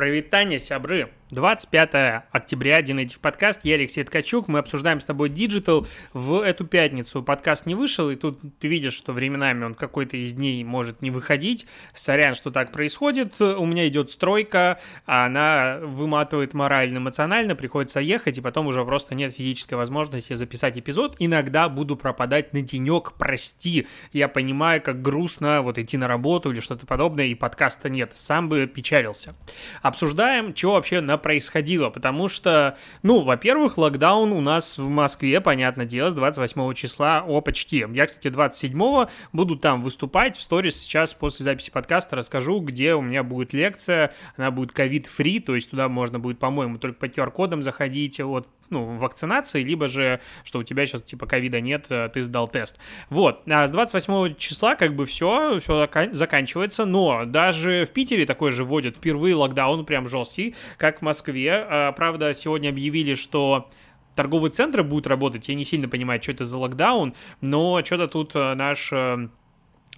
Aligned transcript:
Прывітанне, 0.00 0.58
сябры! 0.58 1.10
25 1.30 2.24
октября, 2.32 2.82
DNative 2.82 3.20
подкаст, 3.20 3.60
я 3.62 3.76
Алексей 3.76 4.02
Ткачук, 4.02 4.48
мы 4.48 4.58
обсуждаем 4.58 5.00
с 5.00 5.04
тобой 5.04 5.28
digital 5.28 5.86
в 6.12 6.40
эту 6.40 6.66
пятницу. 6.66 7.22
Подкаст 7.22 7.66
не 7.66 7.76
вышел, 7.76 8.10
и 8.10 8.16
тут 8.16 8.40
ты 8.58 8.66
видишь, 8.66 8.94
что 8.94 9.12
временами 9.12 9.64
он 9.64 9.74
какой-то 9.74 10.16
из 10.16 10.32
дней 10.32 10.64
может 10.64 11.02
не 11.02 11.12
выходить. 11.12 11.66
Сорян, 11.94 12.34
что 12.34 12.50
так 12.50 12.72
происходит. 12.72 13.40
У 13.40 13.64
меня 13.64 13.86
идет 13.86 14.10
стройка, 14.10 14.80
а 15.06 15.26
она 15.26 15.78
выматывает 15.82 16.52
морально, 16.52 16.98
эмоционально, 16.98 17.54
приходится 17.54 18.00
ехать, 18.00 18.38
и 18.38 18.40
потом 18.40 18.66
уже 18.66 18.84
просто 18.84 19.14
нет 19.14 19.32
физической 19.32 19.74
возможности 19.74 20.32
записать 20.32 20.76
эпизод. 20.78 21.14
Иногда 21.20 21.68
буду 21.68 21.96
пропадать 21.96 22.52
на 22.52 22.60
денек, 22.62 23.12
прости. 23.16 23.86
Я 24.12 24.26
понимаю, 24.26 24.82
как 24.82 25.00
грустно 25.00 25.62
вот 25.62 25.78
идти 25.78 25.96
на 25.96 26.08
работу 26.08 26.50
или 26.50 26.58
что-то 26.58 26.86
подобное, 26.86 27.26
и 27.26 27.36
подкаста 27.36 27.88
нет. 27.88 28.10
Сам 28.14 28.48
бы 28.48 28.66
печалился. 28.66 29.36
Обсуждаем, 29.82 30.56
что 30.56 30.72
вообще 30.72 31.00
на 31.00 31.19
происходило, 31.20 31.90
потому 31.90 32.28
что, 32.28 32.76
ну, 33.02 33.20
во-первых, 33.20 33.78
локдаун 33.78 34.32
у 34.32 34.40
нас 34.40 34.78
в 34.78 34.88
Москве, 34.88 35.40
понятное 35.40 35.86
дело, 35.86 36.10
с 36.10 36.14
28 36.14 36.74
числа, 36.74 37.24
опачки. 37.26 37.86
Я, 37.92 38.06
кстати, 38.06 38.28
27 38.28 39.06
буду 39.32 39.56
там 39.56 39.82
выступать, 39.82 40.36
в 40.36 40.42
сторис 40.42 40.76
сейчас 40.80 41.14
после 41.14 41.44
записи 41.44 41.70
подкаста 41.70 42.16
расскажу, 42.16 42.60
где 42.60 42.94
у 42.94 43.02
меня 43.02 43.22
будет 43.22 43.52
лекция, 43.52 44.12
она 44.36 44.50
будет 44.50 44.72
ковид-фри, 44.72 45.40
то 45.40 45.54
есть 45.54 45.70
туда 45.70 45.88
можно 45.88 46.18
будет, 46.18 46.38
по-моему, 46.38 46.78
только 46.78 46.98
по 46.98 47.06
QR-кодам 47.06 47.62
заходить 47.62 48.20
от 48.20 48.48
ну, 48.70 48.84
вакцинации, 48.96 49.62
либо 49.62 49.88
же, 49.88 50.20
что 50.44 50.60
у 50.60 50.62
тебя 50.62 50.86
сейчас 50.86 51.02
типа 51.02 51.26
ковида 51.26 51.60
нет, 51.60 51.86
э, 51.90 52.08
ты 52.12 52.22
сдал 52.22 52.48
тест. 52.48 52.78
Вот, 53.08 53.42
а 53.48 53.66
с 53.66 53.70
28 53.70 54.36
числа 54.36 54.76
как 54.76 54.94
бы 54.94 55.06
все, 55.06 55.60
все 55.60 55.88
заканчивается, 56.12 56.86
но 56.86 57.24
даже 57.26 57.84
в 57.86 57.90
Питере 57.90 58.26
такой 58.26 58.50
же 58.52 58.64
вводят 58.64 58.96
впервые 58.96 59.34
локдаун 59.34 59.84
прям 59.84 60.08
жесткий, 60.08 60.54
как 60.78 61.00
в 61.00 61.02
Москве. 61.02 61.66
А, 61.68 61.92
правда, 61.92 62.32
сегодня 62.34 62.70
объявили, 62.70 63.14
что 63.14 63.68
торговые 64.14 64.52
центры 64.52 64.82
будут 64.82 65.06
работать. 65.06 65.48
Я 65.48 65.54
не 65.54 65.64
сильно 65.64 65.88
понимаю, 65.88 66.22
что 66.22 66.32
это 66.32 66.44
за 66.44 66.56
локдаун, 66.58 67.14
но 67.40 67.82
что-то 67.84 68.08
тут 68.08 68.32
э, 68.34 68.54
наш 68.54 68.90
э, 68.92 69.28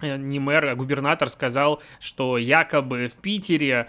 не 0.01 0.39
мэр, 0.39 0.69
а 0.69 0.75
губернатор 0.75 1.29
сказал, 1.29 1.81
что 1.99 2.37
якобы 2.37 3.09
в 3.09 3.21
Питере 3.21 3.87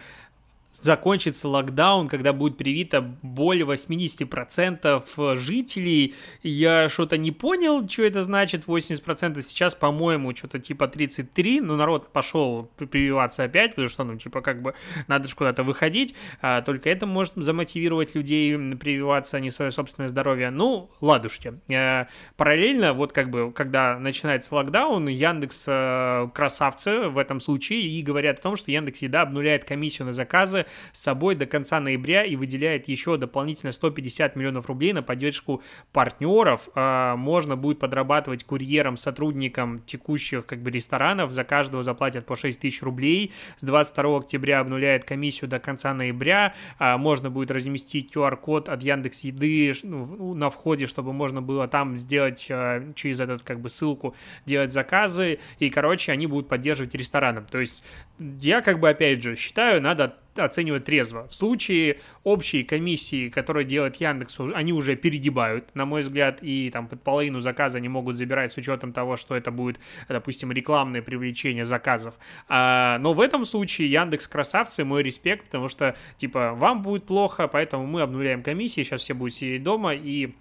закончится 0.81 1.49
локдаун, 1.49 2.09
когда 2.09 2.33
будет 2.33 2.57
привито 2.57 3.03
более 3.23 3.67
80% 3.67 5.37
жителей. 5.37 6.15
Я 6.43 6.89
что-то 6.89 7.17
не 7.17 7.31
понял, 7.31 7.89
что 7.89 8.03
это 8.03 8.23
значит, 8.23 8.65
80% 8.67 9.43
сейчас, 9.43 9.75
по-моему, 9.75 10.35
что-то 10.35 10.59
типа 10.59 10.89
33, 10.89 11.61
но 11.61 11.77
народ 11.77 12.13
пошел 12.13 12.71
прививаться 12.77 13.45
опять, 13.45 13.71
потому 13.71 13.89
что, 13.89 14.05
ну, 14.05 14.17
типа, 14.17 14.41
как 14.41 14.63
бы 14.63 14.75
надо 15.07 15.29
же 15.29 15.35
куда-то 15.35 15.63
выходить, 15.63 16.15
а 16.41 16.63
только 16.63 16.91
это 16.91 17.07
может 17.07 17.35
замотивировать 17.37 18.15
людей 18.15 18.57
прививаться, 18.77 19.37
а 19.37 19.41
не 19.41 19.51
свое 19.51 19.71
собственное 19.71 20.09
здоровье. 20.09 20.51
Ну, 20.51 20.91
ладушки. 21.01 21.55
Э, 21.69 22.07
параллельно, 22.37 22.93
вот 22.93 23.13
как 23.13 23.31
бы, 23.31 23.53
когда 23.53 23.99
начинается 23.99 24.55
локдаун, 24.55 25.09
Яндекс 25.09 25.65
э, 25.67 26.29
красавцы 26.35 27.09
в 27.09 27.19
этом 27.19 27.41
случае 27.41 27.81
и 27.83 28.03
говорят 28.03 28.39
о 28.39 28.43
том, 28.43 28.57
что 28.57 28.71
Яндекс 28.71 29.03
Еда 29.03 29.23
обнуляет 29.23 29.65
комиссию 29.65 30.07
на 30.07 30.13
заказы 30.13 30.64
с 30.93 31.01
собой 31.01 31.35
до 31.35 31.47
конца 31.47 31.81
ноября 31.81 32.25
и 32.25 32.37
выделяет 32.37 32.89
еще 32.89 33.17
дополнительно 33.17 33.73
150 33.73 34.37
миллионов 34.37 34.67
рублей 34.67 34.93
на 34.93 35.03
поддержку 35.03 35.63
партнеров. 35.93 36.69
А, 36.75 37.17
можно 37.17 37.57
будет 37.57 37.79
подрабатывать 37.79 38.45
курьером, 38.45 38.97
сотрудникам 38.97 39.81
текущих 39.81 40.47
как 40.47 40.63
бы 40.63 40.71
ресторанов, 40.71 41.33
за 41.33 41.45
каждого 41.45 41.83
заплатят 41.83 42.27
по 42.27 42.37
6 42.37 42.61
тысяч 42.61 42.83
рублей. 42.83 43.33
С 43.57 43.65
22 43.65 44.19
октября 44.19 44.61
обнуляет 44.61 45.05
комиссию 45.05 45.51
до 45.51 45.59
конца 45.59 45.95
ноября. 45.95 46.55
А, 46.79 46.99
можно 46.99 47.31
будет 47.31 47.51
разместить 47.51 48.15
QR-код 48.15 48.69
от 48.69 48.83
Яндекс 48.83 49.21
Еды 49.21 49.75
ну, 49.83 50.35
на 50.35 50.51
входе, 50.51 50.87
чтобы 50.87 51.13
можно 51.13 51.43
было 51.43 51.69
там 51.69 51.99
сделать 51.99 52.47
а, 52.51 52.93
через 52.95 53.21
этот 53.21 53.43
как 53.43 53.61
бы 53.61 53.69
ссылку 53.69 54.15
делать 54.47 54.73
заказы. 54.73 55.39
И, 55.59 55.71
короче, 55.71 56.13
они 56.13 56.27
будут 56.27 56.49
поддерживать 56.49 56.95
рестораны. 56.95 57.43
То 57.51 57.59
есть 57.59 57.83
я 58.19 58.63
как 58.63 58.81
бы 58.81 58.89
опять 58.89 59.23
же 59.23 59.37
считаю, 59.37 59.81
надо 59.83 60.17
оценивать 60.37 60.85
трезво. 60.85 61.27
В 61.29 61.35
случае 61.35 62.01
общей 62.23 62.65
комиссии, 62.65 63.29
которую 63.29 63.65
делает 63.65 63.97
Яндекс, 63.97 64.39
они 64.55 64.73
уже 64.73 64.97
перегибают, 64.97 65.75
на 65.75 65.85
мой 65.85 66.03
взгляд, 66.03 66.39
и 66.43 66.71
там 66.71 66.89
под 66.89 67.03
половину 67.03 67.41
заказа 67.41 67.79
они 67.79 67.89
могут 67.89 68.17
забирать 68.17 68.53
с 68.53 68.57
учетом 68.57 68.93
того, 68.93 69.17
что 69.17 69.35
это 69.35 69.51
будет, 69.51 69.79
допустим, 70.09 70.53
рекламное 70.53 71.03
привлечение 71.03 71.65
заказов. 71.65 72.15
А, 72.49 72.99
но 72.99 73.13
в 73.13 73.21
этом 73.21 73.45
случае 73.45 73.91
Яндекс 73.91 74.29
красавцы, 74.29 74.85
мой 74.85 75.03
респект, 75.03 75.47
потому 75.47 75.69
что, 75.69 75.97
типа, 76.17 76.53
вам 76.55 76.83
будет 76.83 77.05
плохо, 77.05 77.49
поэтому 77.49 77.87
мы 77.87 78.03
обнуляем 78.03 78.43
комиссии, 78.43 78.83
сейчас 78.83 79.01
все 79.01 79.15
будут 79.15 79.35
сидеть 79.35 79.63
дома 79.63 79.95
и 79.95 80.35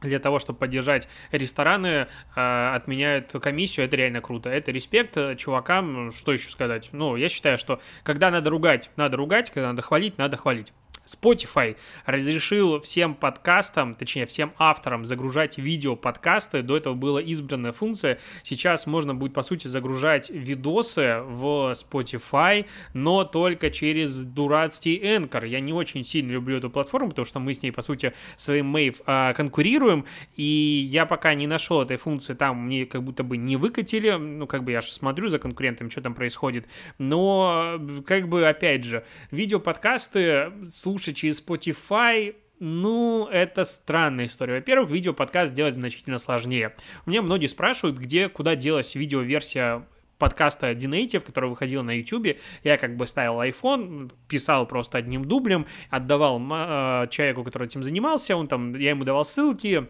для 0.00 0.18
того, 0.18 0.38
чтобы 0.38 0.58
поддержать 0.58 1.08
рестораны, 1.30 2.06
э, 2.36 2.70
отменяют 2.74 3.32
комиссию, 3.32 3.86
это 3.86 3.96
реально 3.96 4.20
круто. 4.20 4.48
Это 4.48 4.70
респект 4.70 5.16
э, 5.16 5.36
чувакам, 5.36 6.12
что 6.12 6.32
еще 6.32 6.50
сказать. 6.50 6.90
Ну, 6.92 7.16
я 7.16 7.28
считаю, 7.28 7.58
что 7.58 7.80
когда 8.02 8.30
надо 8.30 8.50
ругать, 8.50 8.90
надо 8.96 9.16
ругать, 9.16 9.50
когда 9.50 9.68
надо 9.68 9.82
хвалить, 9.82 10.18
надо 10.18 10.36
хвалить. 10.36 10.72
Spotify 11.10 11.76
разрешил 12.06 12.80
всем 12.80 13.14
подкастам, 13.14 13.94
точнее 13.94 14.26
всем 14.26 14.52
авторам 14.58 15.06
загружать 15.06 15.58
видео 15.58 15.96
подкасты. 15.96 16.62
До 16.62 16.76
этого 16.76 16.94
была 16.94 17.20
избранная 17.20 17.72
функция. 17.72 18.18
Сейчас 18.42 18.86
можно 18.86 19.14
будет, 19.14 19.32
по 19.32 19.42
сути, 19.42 19.66
загружать 19.66 20.30
видосы 20.30 21.20
в 21.22 21.72
Spotify, 21.72 22.66
но 22.94 23.24
только 23.24 23.70
через 23.70 24.22
дурацкий 24.22 24.98
Anchor. 24.98 25.46
Я 25.46 25.60
не 25.60 25.72
очень 25.72 26.04
сильно 26.04 26.30
люблю 26.30 26.58
эту 26.58 26.70
платформу, 26.70 27.10
потому 27.10 27.26
что 27.26 27.40
мы 27.40 27.54
с 27.54 27.62
ней, 27.62 27.72
по 27.72 27.82
сути, 27.82 28.12
своим 28.36 28.74
Mave 28.74 29.02
а, 29.06 29.32
конкурируем, 29.32 30.04
и 30.36 30.42
я 30.90 31.06
пока 31.06 31.34
не 31.34 31.46
нашел 31.46 31.82
этой 31.82 31.96
функции, 31.96 32.34
там 32.34 32.66
мне 32.66 32.86
как 32.86 33.02
будто 33.02 33.24
бы 33.24 33.36
не 33.36 33.56
выкатили, 33.56 34.12
ну, 34.12 34.46
как 34.46 34.64
бы 34.64 34.72
я 34.72 34.80
же 34.80 34.92
смотрю 34.92 35.28
за 35.28 35.38
конкурентами, 35.38 35.88
что 35.88 36.00
там 36.02 36.14
происходит, 36.14 36.66
но, 36.98 37.80
как 38.06 38.28
бы, 38.28 38.46
опять 38.46 38.84
же, 38.84 39.04
видео-подкасты 39.30 40.52
слушать 40.70 40.99
слушать 41.00 41.16
через 41.16 41.42
Spotify, 41.42 42.34
ну, 42.58 43.26
это 43.26 43.64
странная 43.64 44.26
история. 44.26 44.56
Во-первых, 44.56 44.90
видео-подкаст 44.90 45.52
делать 45.54 45.74
значительно 45.74 46.18
сложнее. 46.18 46.74
У 47.06 47.10
меня 47.10 47.22
многие 47.22 47.46
спрашивают, 47.46 47.96
где, 47.96 48.28
куда 48.28 48.54
делась 48.54 48.94
видеоверсия 48.94 49.86
подкаста 50.18 50.72
Dinative, 50.72 51.20
который 51.20 51.48
выходил 51.48 51.82
на 51.82 51.96
YouTube, 51.96 52.36
я 52.62 52.76
как 52.76 52.96
бы 52.98 53.06
ставил 53.06 53.40
iPhone, 53.40 54.12
писал 54.28 54.66
просто 54.66 54.98
одним 54.98 55.24
дублем, 55.24 55.66
отдавал 55.88 56.38
э, 56.38 57.08
человеку, 57.08 57.44
который 57.44 57.66
этим 57.68 57.82
занимался, 57.82 58.36
он 58.36 58.46
там, 58.46 58.74
я 58.74 58.90
ему 58.90 59.04
давал 59.04 59.24
ссылки, 59.24 59.86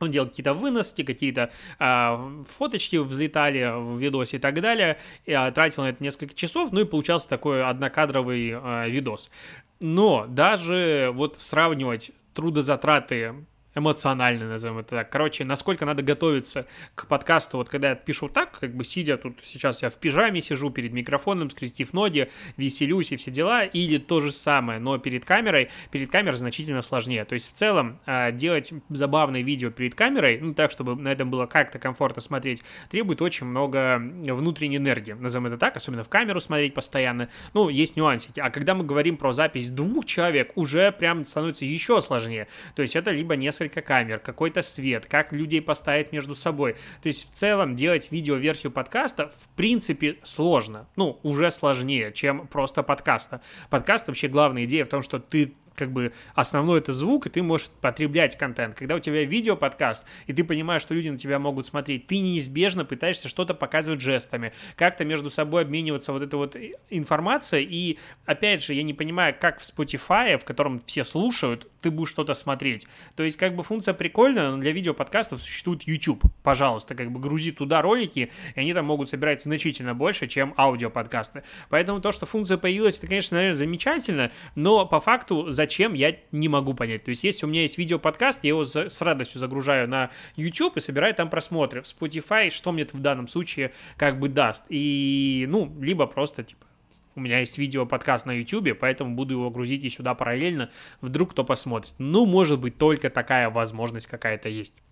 он 0.00 0.10
делал 0.10 0.28
какие-то 0.28 0.54
выноски, 0.54 1.04
какие-то 1.04 1.52
э, 1.78 2.44
фоточки 2.58 2.96
взлетали 2.96 3.70
в 3.76 3.96
видосе 4.00 4.38
и 4.38 4.40
так 4.40 4.60
далее. 4.60 4.98
Я 5.26 5.48
тратил 5.52 5.84
на 5.84 5.90
это 5.90 6.02
несколько 6.02 6.34
часов, 6.34 6.72
ну 6.72 6.80
и 6.80 6.84
получался 6.84 7.28
такой 7.28 7.62
однокадровый 7.62 8.50
э, 8.50 8.90
видос. 8.90 9.30
Но 9.80 10.26
даже 10.28 11.10
вот 11.14 11.36
сравнивать 11.38 12.12
трудозатраты 12.34 13.46
эмоционально, 13.74 14.48
назовем 14.48 14.78
это 14.78 14.90
так. 14.90 15.10
Короче, 15.10 15.44
насколько 15.44 15.86
надо 15.86 16.02
готовиться 16.02 16.66
к 16.94 17.06
подкасту. 17.06 17.58
Вот 17.58 17.68
когда 17.68 17.90
я 17.90 17.94
пишу 17.94 18.28
так, 18.28 18.58
как 18.58 18.74
бы 18.74 18.84
сидя 18.84 19.16
тут 19.16 19.38
сейчас 19.42 19.82
я 19.82 19.90
в 19.90 19.96
пижаме 19.96 20.40
сижу 20.40 20.70
перед 20.70 20.92
микрофоном, 20.92 21.50
скрестив 21.50 21.92
ноги, 21.92 22.30
веселюсь 22.56 23.12
и 23.12 23.16
все 23.16 23.30
дела, 23.30 23.64
или 23.64 23.98
то 23.98 24.20
же 24.20 24.30
самое, 24.30 24.80
но 24.80 24.98
перед 24.98 25.24
камерой, 25.24 25.70
перед 25.90 26.10
камерой 26.10 26.36
значительно 26.36 26.82
сложнее. 26.82 27.24
То 27.24 27.34
есть 27.34 27.52
в 27.52 27.54
целом 27.54 28.00
а, 28.06 28.32
делать 28.32 28.72
забавное 28.88 29.42
видео 29.42 29.70
перед 29.70 29.94
камерой, 29.94 30.38
ну 30.40 30.54
так, 30.54 30.70
чтобы 30.70 30.96
на 30.96 31.08
этом 31.08 31.30
было 31.30 31.46
как-то 31.46 31.78
комфортно 31.78 32.20
смотреть, 32.20 32.62
требует 32.90 33.22
очень 33.22 33.46
много 33.46 33.98
внутренней 34.00 34.78
энергии, 34.78 35.12
назовем 35.12 35.46
это 35.46 35.58
так, 35.58 35.76
особенно 35.76 36.02
в 36.02 36.08
камеру 36.08 36.40
смотреть 36.40 36.74
постоянно. 36.74 37.28
Ну, 37.54 37.68
есть 37.68 37.96
нюансики. 37.96 38.40
А 38.40 38.50
когда 38.50 38.74
мы 38.74 38.84
говорим 38.84 39.16
про 39.16 39.32
запись 39.32 39.70
двух 39.70 40.06
человек, 40.06 40.52
уже 40.56 40.90
прям 40.92 41.24
становится 41.24 41.64
еще 41.64 42.00
сложнее. 42.00 42.48
То 42.74 42.82
есть 42.82 42.96
это 42.96 43.10
либо 43.10 43.36
несколько 43.36 43.59
несколько 43.60 43.82
камер, 43.82 44.18
какой-то 44.20 44.62
свет, 44.62 45.06
как 45.06 45.32
людей 45.32 45.60
поставить 45.60 46.12
между 46.12 46.34
собой. 46.34 46.74
То 47.02 47.06
есть 47.08 47.30
в 47.30 47.34
целом 47.34 47.76
делать 47.76 48.10
видеоверсию 48.10 48.72
подкаста 48.72 49.28
в 49.28 49.48
принципе 49.54 50.18
сложно. 50.24 50.88
Ну, 50.96 51.20
уже 51.22 51.50
сложнее, 51.50 52.12
чем 52.12 52.46
просто 52.46 52.82
подкаста. 52.82 53.42
Подкаст 53.68 54.08
вообще 54.08 54.28
главная 54.28 54.64
идея 54.64 54.84
в 54.84 54.88
том, 54.88 55.02
что 55.02 55.18
ты 55.18 55.52
как 55.74 55.92
бы 55.92 56.12
основной 56.34 56.80
это 56.80 56.92
звук, 56.92 57.26
и 57.26 57.30
ты 57.30 57.42
можешь 57.42 57.68
потреблять 57.80 58.36
контент. 58.36 58.74
Когда 58.74 58.96
у 58.96 58.98
тебя 58.98 59.24
видео-подкаст, 59.24 60.06
и 60.26 60.32
ты 60.32 60.44
понимаешь, 60.44 60.82
что 60.82 60.94
люди 60.94 61.08
на 61.08 61.18
тебя 61.18 61.38
могут 61.38 61.66
смотреть, 61.66 62.06
ты 62.06 62.18
неизбежно 62.18 62.84
пытаешься 62.84 63.28
что-то 63.28 63.54
показывать 63.54 64.00
жестами, 64.00 64.52
как-то 64.76 65.04
между 65.04 65.30
собой 65.30 65.62
обмениваться 65.62 66.12
вот 66.12 66.22
этой 66.22 66.34
вот 66.34 66.56
информацией, 66.90 67.66
и, 67.70 67.98
опять 68.26 68.62
же, 68.62 68.74
я 68.74 68.82
не 68.82 68.94
понимаю, 68.94 69.34
как 69.38 69.60
в 69.60 69.62
Spotify, 69.62 70.36
в 70.38 70.44
котором 70.44 70.82
все 70.86 71.04
слушают, 71.04 71.66
ты 71.80 71.90
будешь 71.90 72.10
что-то 72.10 72.34
смотреть. 72.34 72.86
То 73.16 73.22
есть, 73.22 73.36
как 73.36 73.54
бы 73.54 73.62
функция 73.62 73.94
прикольная, 73.94 74.50
но 74.50 74.58
для 74.58 74.72
видео-подкастов 74.72 75.40
существует 75.40 75.82
YouTube. 75.84 76.22
Пожалуйста, 76.42 76.94
как 76.94 77.10
бы 77.10 77.20
грузи 77.20 77.52
туда 77.52 77.82
ролики, 77.82 78.30
и 78.54 78.60
они 78.60 78.74
там 78.74 78.86
могут 78.86 79.08
собирать 79.08 79.42
значительно 79.42 79.94
больше, 79.94 80.26
чем 80.26 80.54
аудиоподкасты. 80.56 81.42
Поэтому 81.68 82.00
то, 82.00 82.12
что 82.12 82.26
функция 82.26 82.58
появилась, 82.58 82.98
это, 82.98 83.06
конечно, 83.06 83.36
наверное, 83.36 83.56
замечательно, 83.56 84.32
но 84.54 84.84
по 84.86 85.00
факту 85.00 85.50
зачем, 85.50 85.69
я 85.78 86.16
не 86.32 86.48
могу 86.48 86.74
понять. 86.74 87.04
То 87.04 87.10
есть, 87.10 87.24
если 87.24 87.46
у 87.46 87.48
меня 87.48 87.62
есть 87.62 87.78
видео-подкаст, 87.78 88.40
я 88.42 88.48
его 88.48 88.64
с 88.64 89.00
радостью 89.00 89.40
загружаю 89.40 89.88
на 89.88 90.10
YouTube 90.36 90.76
и 90.76 90.80
собираю 90.80 91.14
там 91.14 91.30
просмотры. 91.30 91.82
В 91.82 91.84
Spotify 91.84 92.50
что 92.50 92.72
мне 92.72 92.82
это 92.82 92.96
в 92.96 93.00
данном 93.00 93.28
случае 93.28 93.72
как 93.96 94.18
бы 94.18 94.28
даст? 94.28 94.64
И, 94.68 95.46
ну, 95.48 95.72
либо 95.80 96.06
просто, 96.06 96.42
типа, 96.44 96.66
у 97.14 97.20
меня 97.20 97.40
есть 97.40 97.58
видео-подкаст 97.58 98.26
на 98.26 98.32
YouTube, 98.32 98.78
поэтому 98.78 99.14
буду 99.14 99.34
его 99.34 99.50
грузить 99.50 99.84
и 99.84 99.90
сюда 99.90 100.14
параллельно, 100.14 100.70
вдруг 101.00 101.32
кто 101.32 101.44
посмотрит. 101.44 101.92
Ну, 101.98 102.26
может 102.26 102.60
быть, 102.60 102.78
только 102.78 103.10
такая 103.10 103.50
возможность 103.50 104.06
какая-то 104.06 104.48
есть. 104.48 104.82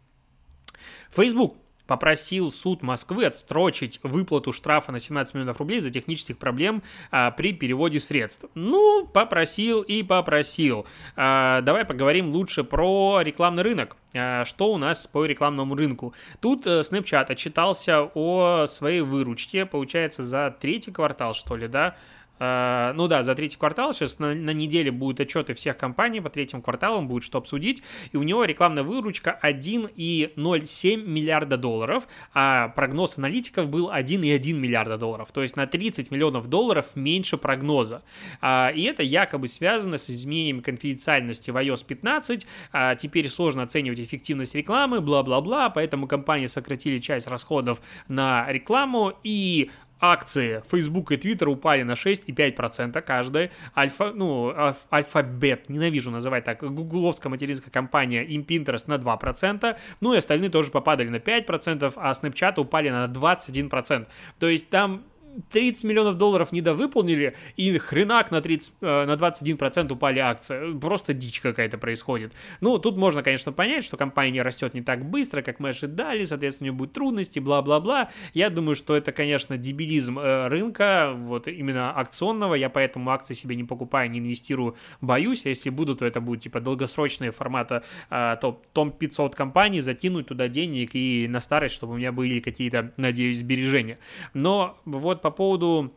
Facebook 1.11 1.57
попросил 1.89 2.53
суд 2.53 2.83
Москвы 2.83 3.25
отстрочить 3.25 3.99
выплату 4.05 4.53
штрафа 4.53 4.93
на 4.93 5.01
17 5.01 5.35
миллионов 5.35 5.59
рублей 5.59 5.81
за 5.81 5.91
технических 5.91 6.39
проблем 6.39 6.83
а, 7.11 7.33
при 7.33 7.53
переводе 7.53 7.99
средств. 7.99 8.45
Ну, 8.55 9.07
попросил 9.07 9.81
и 9.83 10.05
попросил. 10.05 10.87
А, 11.17 11.63
давай 11.63 11.85
поговорим 11.85 12.29
лучше 12.29 12.63
про 12.63 13.21
рекламный 13.23 13.63
рынок. 13.63 13.97
А, 14.15 14.45
что 14.45 14.73
у 14.73 14.77
нас 14.77 15.07
по 15.07 15.25
рекламному 15.25 15.75
рынку? 15.75 16.15
Тут 16.41 16.67
а, 16.67 16.83
Snapchat 16.83 17.33
отчитался 17.33 18.11
о 18.15 18.67
своей 18.69 19.01
выручке, 19.01 19.65
получается, 19.65 20.23
за 20.23 20.55
третий 20.61 20.93
квартал, 20.93 21.35
что 21.35 21.57
ли, 21.57 21.69
да? 21.69 21.97
Uh, 22.39 22.93
ну 22.93 23.09
да, 23.09 23.23
за 23.23 23.35
третий 23.35 23.57
квартал 23.57 23.93
сейчас 23.93 24.19
на, 24.19 24.35
на 24.35 24.51
неделе 24.51 24.91
будут 24.91 25.21
отчеты 25.21 25.55
всех 25.55 25.77
компаний 25.77 26.21
по 26.21 26.31
третьим 26.31 26.63
кварталам, 26.63 27.09
будет 27.09 27.25
что 27.25 27.39
обсудить, 27.39 27.83
и 28.13 28.17
у 28.17 28.23
него 28.23 28.45
рекламная 28.45 28.85
выручка 28.85 29.39
1,07 29.43 30.97
миллиарда 31.05 31.57
долларов, 31.57 32.07
а 32.35 32.69
прогноз 32.69 33.19
аналитиков 33.19 33.69
был 33.69 33.91
1,1 33.91 34.53
миллиарда 34.53 34.99
долларов, 34.99 35.31
то 35.33 35.43
есть 35.43 35.57
на 35.57 35.67
30 35.67 36.11
миллионов 36.11 36.49
долларов 36.49 36.95
меньше 36.95 37.39
прогноза. 37.39 38.03
Uh, 38.41 38.73
и 38.73 38.83
это 38.83 39.03
якобы 39.03 39.49
связано 39.49 39.99
с 39.99 40.09
изменением 40.09 40.63
конфиденциальности 40.63 41.51
в 41.51 41.57
iOS 41.57 41.85
15, 41.87 42.47
uh, 42.73 42.97
теперь 42.97 43.29
сложно 43.29 43.65
оценивать 43.65 44.01
эффективность 44.01 44.55
рекламы, 44.55 45.01
бла-бла-бла, 45.01 45.71
поэтому 45.71 46.07
компании 46.07 46.47
сократили 46.47 46.99
часть 46.99 47.27
расходов 47.27 47.81
на 48.07 48.47
рекламу, 48.53 49.13
и 49.25 49.71
акции 50.01 50.63
Facebook 50.71 51.13
и 51.13 51.17
Twitter 51.17 51.47
упали 51.47 51.83
на 51.83 51.93
6,5% 51.93 53.01
каждая. 53.03 53.51
Альфа, 53.77 54.13
ну, 54.15 54.55
Альфабет, 54.93 55.69
ненавижу 55.69 56.11
называть 56.11 56.45
так, 56.45 56.63
гугловская 56.63 57.31
материнская 57.31 57.71
компания 57.71 58.25
им 58.25 58.43
Pinterest 58.43 58.85
на 58.87 58.95
2%, 58.95 59.77
ну 60.01 60.15
и 60.15 60.19
остальные 60.19 60.51
тоже 60.51 60.71
попадали 60.71 61.09
на 61.09 61.17
5%, 61.17 61.93
а 61.97 62.13
Snapchat 62.13 62.61
упали 62.61 62.91
на 62.91 63.07
21%. 63.07 64.07
То 64.39 64.49
есть 64.49 64.69
там 64.71 65.05
30 65.51 65.85
миллионов 65.85 66.17
долларов 66.17 66.53
недовыполнили, 66.53 67.37
и 67.57 67.77
хренак 67.79 68.31
на, 68.31 68.41
30, 68.41 68.73
э, 68.81 69.05
на 69.07 69.13
21% 69.17 69.93
упали 69.93 70.19
акции. 70.19 70.79
Просто 70.79 71.15
дичь 71.15 71.41
какая-то 71.41 71.79
происходит. 71.79 72.33
Ну, 72.61 72.79
тут 72.79 72.97
можно, 72.97 73.23
конечно, 73.23 73.53
понять, 73.53 73.85
что 73.85 73.97
компания 73.97 74.43
растет 74.43 74.75
не 74.75 74.83
так 74.83 75.05
быстро, 75.05 75.43
как 75.43 75.61
мы 75.61 75.71
ожидали, 75.71 76.25
соответственно, 76.25 76.71
у 76.71 76.73
нее 76.73 76.79
будут 76.79 76.93
трудности, 76.93 77.39
бла-бла-бла. 77.39 78.11
Я 78.35 78.51
думаю, 78.51 78.75
что 78.75 78.97
это, 78.97 79.13
конечно, 79.13 79.57
дебилизм 79.57 80.19
э, 80.19 80.49
рынка, 80.49 81.13
вот 81.17 81.49
именно 81.49 81.93
акционного, 81.93 82.55
я 82.55 82.69
поэтому 82.71 83.11
акции 83.11 83.35
себе 83.35 83.57
не 83.57 83.65
покупаю, 83.65 84.11
не 84.11 84.19
инвестирую, 84.19 84.77
боюсь, 85.01 85.47
а 85.47 85.49
если 85.49 85.71
буду, 85.71 85.97
то 85.97 86.05
это 86.05 86.21
будет 86.21 86.43
типа 86.43 86.61
долгосрочные 86.61 87.31
формата 87.31 87.85
э, 88.11 88.37
топ 88.41 88.99
500 88.99 89.35
компаний, 89.35 89.81
закинуть 89.81 90.27
туда 90.27 90.49
денег 90.49 90.91
и 90.95 91.27
на 91.29 91.41
старость, 91.41 91.75
чтобы 91.75 91.95
у 91.95 91.97
меня 91.97 92.13
были 92.13 92.41
какие-то, 92.41 92.93
надеюсь, 92.97 93.39
сбережения. 93.39 93.99
Но 94.35 94.79
вот 94.85 95.18
по 95.21 95.31
поводу 95.31 95.93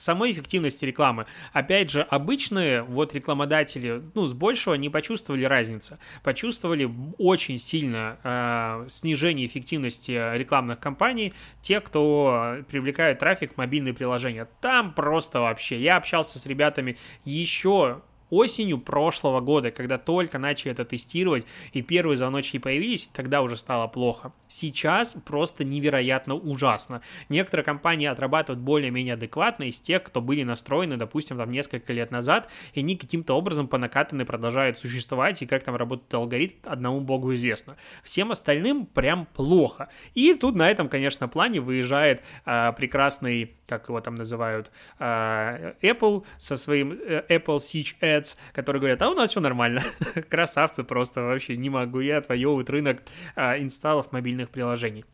самой 0.00 0.32
эффективности 0.32 0.84
рекламы. 0.84 1.26
Опять 1.52 1.90
же, 1.90 2.02
обычные 2.02 2.82
вот 2.82 3.14
рекламодатели, 3.14 4.02
ну, 4.14 4.26
с 4.26 4.34
большего 4.34 4.74
не 4.74 4.88
почувствовали 4.88 5.44
разницы. 5.44 5.98
Почувствовали 6.22 6.90
очень 7.18 7.58
сильно 7.58 8.18
э, 8.22 8.86
снижение 8.88 9.46
эффективности 9.46 10.36
рекламных 10.36 10.78
кампаний 10.80 11.34
те, 11.60 11.80
кто 11.80 12.58
привлекают 12.68 13.18
трафик 13.18 13.54
в 13.54 13.56
мобильные 13.56 13.94
приложения. 13.94 14.48
Там 14.60 14.92
просто 14.92 15.40
вообще. 15.40 15.80
Я 15.80 15.96
общался 15.96 16.38
с 16.38 16.46
ребятами 16.46 16.96
еще 17.24 18.02
осенью 18.30 18.78
прошлого 18.78 19.40
года, 19.40 19.70
когда 19.70 19.98
только 19.98 20.38
начали 20.38 20.72
это 20.72 20.84
тестировать, 20.84 21.46
и 21.72 21.82
первые 21.82 22.16
звоночки 22.16 22.58
появились, 22.58 23.08
тогда 23.12 23.42
уже 23.42 23.56
стало 23.56 23.86
плохо. 23.86 24.32
Сейчас 24.48 25.14
просто 25.24 25.64
невероятно 25.64 26.34
ужасно. 26.34 27.00
Некоторые 27.28 27.64
компании 27.64 28.06
отрабатывают 28.06 28.62
более-менее 28.62 29.14
адекватно 29.14 29.64
из 29.64 29.80
тех, 29.80 30.02
кто 30.02 30.20
были 30.20 30.42
настроены, 30.42 30.96
допустим, 30.96 31.38
там 31.38 31.50
несколько 31.50 31.92
лет 31.92 32.10
назад, 32.10 32.48
и 32.74 32.80
они 32.80 32.96
каким-то 32.96 33.34
образом 33.34 33.68
по 33.68 33.78
накатанной 33.78 34.24
продолжают 34.24 34.78
существовать, 34.78 35.42
и 35.42 35.46
как 35.46 35.62
там 35.62 35.76
работает 35.76 36.12
алгоритм, 36.14 36.56
одному 36.64 37.00
богу 37.00 37.34
известно. 37.34 37.76
Всем 38.02 38.30
остальным 38.32 38.86
прям 38.86 39.26
плохо. 39.26 39.88
И 40.14 40.34
тут 40.34 40.54
на 40.54 40.70
этом, 40.70 40.88
конечно, 40.88 41.28
плане 41.28 41.60
выезжает 41.60 42.22
а, 42.44 42.72
прекрасный, 42.72 43.54
как 43.66 43.88
его 43.88 44.00
там 44.00 44.14
называют, 44.14 44.70
а, 44.98 45.74
Apple 45.82 46.24
со 46.36 46.56
своим 46.56 46.92
а, 46.92 47.24
Apple 47.28 47.58
Siege 47.58 47.94
Ads, 48.18 48.36
которые 48.52 48.80
говорят, 48.80 49.02
а 49.02 49.10
у 49.10 49.14
нас 49.14 49.30
все 49.30 49.40
нормально. 49.40 49.82
Красавцы 50.28 50.84
просто 50.84 51.22
вообще 51.22 51.56
не 51.56 51.70
могу 51.70 52.00
я 52.00 52.18
отвоевывать 52.18 52.70
рынок 52.70 53.02
а, 53.34 53.58
инсталлов 53.58 54.12
мобильных 54.12 54.50
приложений. 54.50 55.04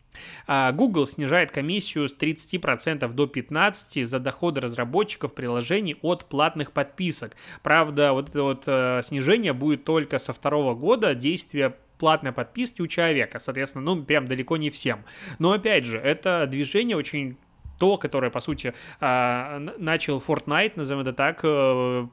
А, 0.47 0.73
Google 0.73 1.07
снижает 1.07 1.51
комиссию 1.51 2.09
с 2.09 2.17
30% 2.17 3.13
до 3.13 3.25
15% 3.25 4.05
за 4.05 4.19
доходы 4.19 4.61
разработчиков 4.61 5.35
приложений 5.35 5.97
от 6.03 6.29
платных 6.29 6.73
подписок. 6.73 7.37
Правда, 7.63 8.13
вот 8.13 8.29
это 8.29 8.43
вот 8.43 8.65
э, 8.67 9.01
снижение 9.03 9.53
будет 9.53 9.85
только 9.85 10.19
со 10.19 10.33
второго 10.33 10.75
года 10.75 11.15
действия 11.15 11.75
платной 11.99 12.33
подписки 12.33 12.83
у 12.83 12.87
человека, 12.87 13.39
соответственно, 13.39 13.85
ну, 13.95 14.05
прям 14.05 14.27
далеко 14.27 14.57
не 14.57 14.71
всем. 14.71 15.05
Но, 15.39 15.53
опять 15.53 15.85
же, 15.85 15.99
это 15.99 16.47
движение 16.51 16.97
очень 16.97 17.37
то, 17.79 17.97
которое, 17.99 18.31
по 18.31 18.41
сути, 18.41 18.75
а, 19.01 19.59
начал 19.79 20.19
Fortnite, 20.19 20.73
назовем 20.77 21.03
это 21.03 21.13
так, 21.13 21.41
э, 21.43 22.07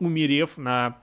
умерев 0.00 0.56
на 0.56 0.98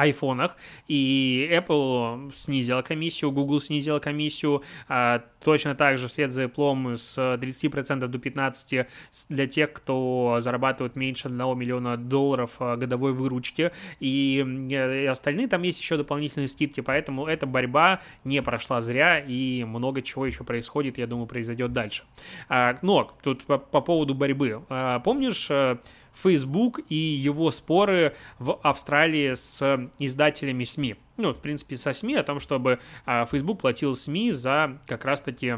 айфонах, 0.00 0.56
и 0.88 1.48
Apple 1.52 2.32
снизила 2.34 2.82
комиссию, 2.82 3.32
Google 3.32 3.60
снизила 3.60 3.98
комиссию, 3.98 4.62
а, 4.88 5.22
точно 5.42 5.74
так 5.74 5.98
же 5.98 6.08
вслед 6.08 6.32
за 6.32 6.44
Apple 6.44 6.96
с 6.96 7.18
30% 7.36 8.08
до 8.08 8.18
15% 8.18 8.86
для 9.28 9.46
тех, 9.46 9.72
кто 9.72 10.38
зарабатывает 10.40 10.96
меньше 10.96 11.28
1 11.28 11.38
миллиона 11.58 11.96
долларов 11.96 12.56
а, 12.60 12.76
годовой 12.76 13.12
выручки, 13.12 13.72
и, 14.00 15.06
остальные 15.10 15.48
там 15.48 15.62
есть 15.62 15.80
еще 15.80 15.96
дополнительные 15.96 16.48
скидки, 16.48 16.80
поэтому 16.80 17.26
эта 17.26 17.46
борьба 17.46 18.00
не 18.24 18.40
прошла 18.42 18.80
зря, 18.80 19.18
и 19.18 19.64
много 19.64 20.00
чего 20.00 20.24
еще 20.24 20.44
происходит, 20.44 20.96
я 20.96 21.06
думаю, 21.06 21.26
произойдет 21.26 21.72
дальше. 21.72 22.04
А, 22.48 22.76
но 22.80 23.12
тут 23.22 23.44
по 23.44 23.58
поводу 23.58 24.14
борьбы. 24.14 24.62
А, 24.68 25.00
помнишь 25.00 25.48
э, 25.50 25.76
Facebook 26.14 26.80
и 26.88 26.94
его 26.94 27.50
споры 27.50 28.14
в 28.38 28.58
Австралии 28.62 29.34
с 29.34 29.90
издателями 29.98 30.64
СМИ. 30.64 30.96
Ну, 31.16 31.32
в 31.32 31.40
принципе, 31.40 31.76
со 31.76 31.92
СМИ 31.92 32.16
о 32.16 32.22
том, 32.22 32.40
чтобы 32.40 32.80
а, 33.04 33.26
Facebook 33.26 33.60
платил 33.60 33.94
СМИ 33.94 34.32
за 34.32 34.78
как 34.86 35.04
раз-таки 35.04 35.56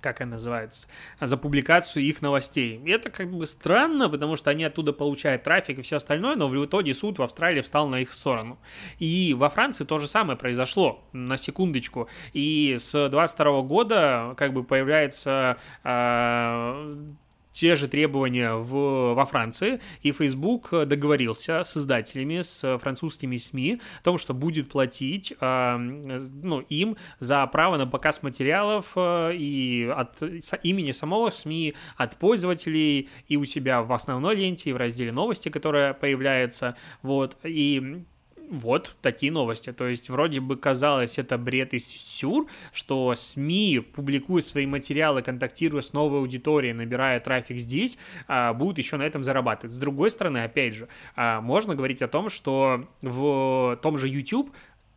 как 0.00 0.20
она 0.20 0.32
называется, 0.32 0.88
за 1.20 1.36
публикацию 1.36 2.02
их 2.02 2.22
новостей. 2.22 2.80
И 2.84 2.90
это 2.90 3.10
как 3.10 3.30
бы 3.30 3.46
странно, 3.46 4.08
потому 4.08 4.36
что 4.36 4.50
они 4.50 4.64
оттуда 4.64 4.92
получают 4.92 5.42
трафик 5.42 5.78
и 5.78 5.82
все 5.82 5.96
остальное, 5.96 6.36
но 6.36 6.48
в 6.48 6.64
итоге 6.64 6.94
суд 6.94 7.18
в 7.18 7.22
Австралии 7.22 7.60
встал 7.60 7.88
на 7.88 8.00
их 8.00 8.12
сторону. 8.12 8.58
И 8.98 9.34
во 9.38 9.50
Франции 9.50 9.84
то 9.84 9.98
же 9.98 10.06
самое 10.06 10.38
произошло, 10.38 11.04
на 11.12 11.36
секундочку. 11.36 12.08
И 12.32 12.76
с 12.78 13.08
22 13.08 13.62
года 13.62 14.34
как 14.36 14.52
бы 14.52 14.64
появляется 14.64 15.58
э, 15.84 17.12
те 17.52 17.76
же 17.76 17.88
требования 17.88 18.54
в, 18.54 19.14
во 19.14 19.24
Франции, 19.24 19.80
и 20.02 20.12
Facebook 20.12 20.70
договорился 20.86 21.64
с 21.64 21.76
издателями, 21.76 22.42
с 22.42 22.78
французскими 22.78 23.36
СМИ 23.36 23.80
о 24.00 24.04
том, 24.04 24.18
что 24.18 24.34
будет 24.34 24.68
платить 24.68 25.34
э, 25.40 25.76
ну, 25.76 26.60
им 26.60 26.96
за 27.18 27.46
право 27.46 27.76
на 27.76 27.86
показ 27.86 28.22
материалов 28.22 28.92
э, 28.96 29.32
и 29.34 29.92
от 29.94 30.22
имени 30.62 30.92
самого 30.92 31.30
СМИ, 31.30 31.74
от 31.96 32.16
пользователей 32.16 33.08
и 33.28 33.36
у 33.36 33.44
себя 33.44 33.82
в 33.82 33.92
основной 33.92 34.36
ленте, 34.36 34.70
и 34.70 34.72
в 34.72 34.76
разделе 34.76 35.12
новости, 35.12 35.48
которая 35.48 35.94
появляется, 35.94 36.76
вот, 37.02 37.36
и 37.44 38.04
вот 38.50 38.96
такие 39.00 39.32
новости. 39.32 39.72
То 39.72 39.86
есть 39.86 40.10
вроде 40.10 40.40
бы 40.40 40.56
казалось 40.56 41.18
это 41.18 41.38
бред 41.38 41.72
и 41.72 41.78
сюр, 41.78 42.48
что 42.72 43.14
СМИ, 43.14 43.80
публикуя 43.94 44.42
свои 44.42 44.66
материалы, 44.66 45.22
контактируя 45.22 45.82
с 45.82 45.92
новой 45.92 46.18
аудиторией, 46.18 46.74
набирая 46.74 47.20
трафик 47.20 47.58
здесь, 47.58 47.96
а, 48.26 48.52
будут 48.52 48.78
еще 48.78 48.96
на 48.96 49.04
этом 49.04 49.24
зарабатывать. 49.24 49.74
С 49.74 49.78
другой 49.78 50.10
стороны, 50.10 50.38
опять 50.38 50.74
же, 50.74 50.88
а, 51.16 51.40
можно 51.40 51.74
говорить 51.74 52.02
о 52.02 52.08
том, 52.08 52.28
что 52.28 52.88
в 53.02 53.78
том 53.82 53.96
же 53.96 54.08
YouTube 54.08 54.50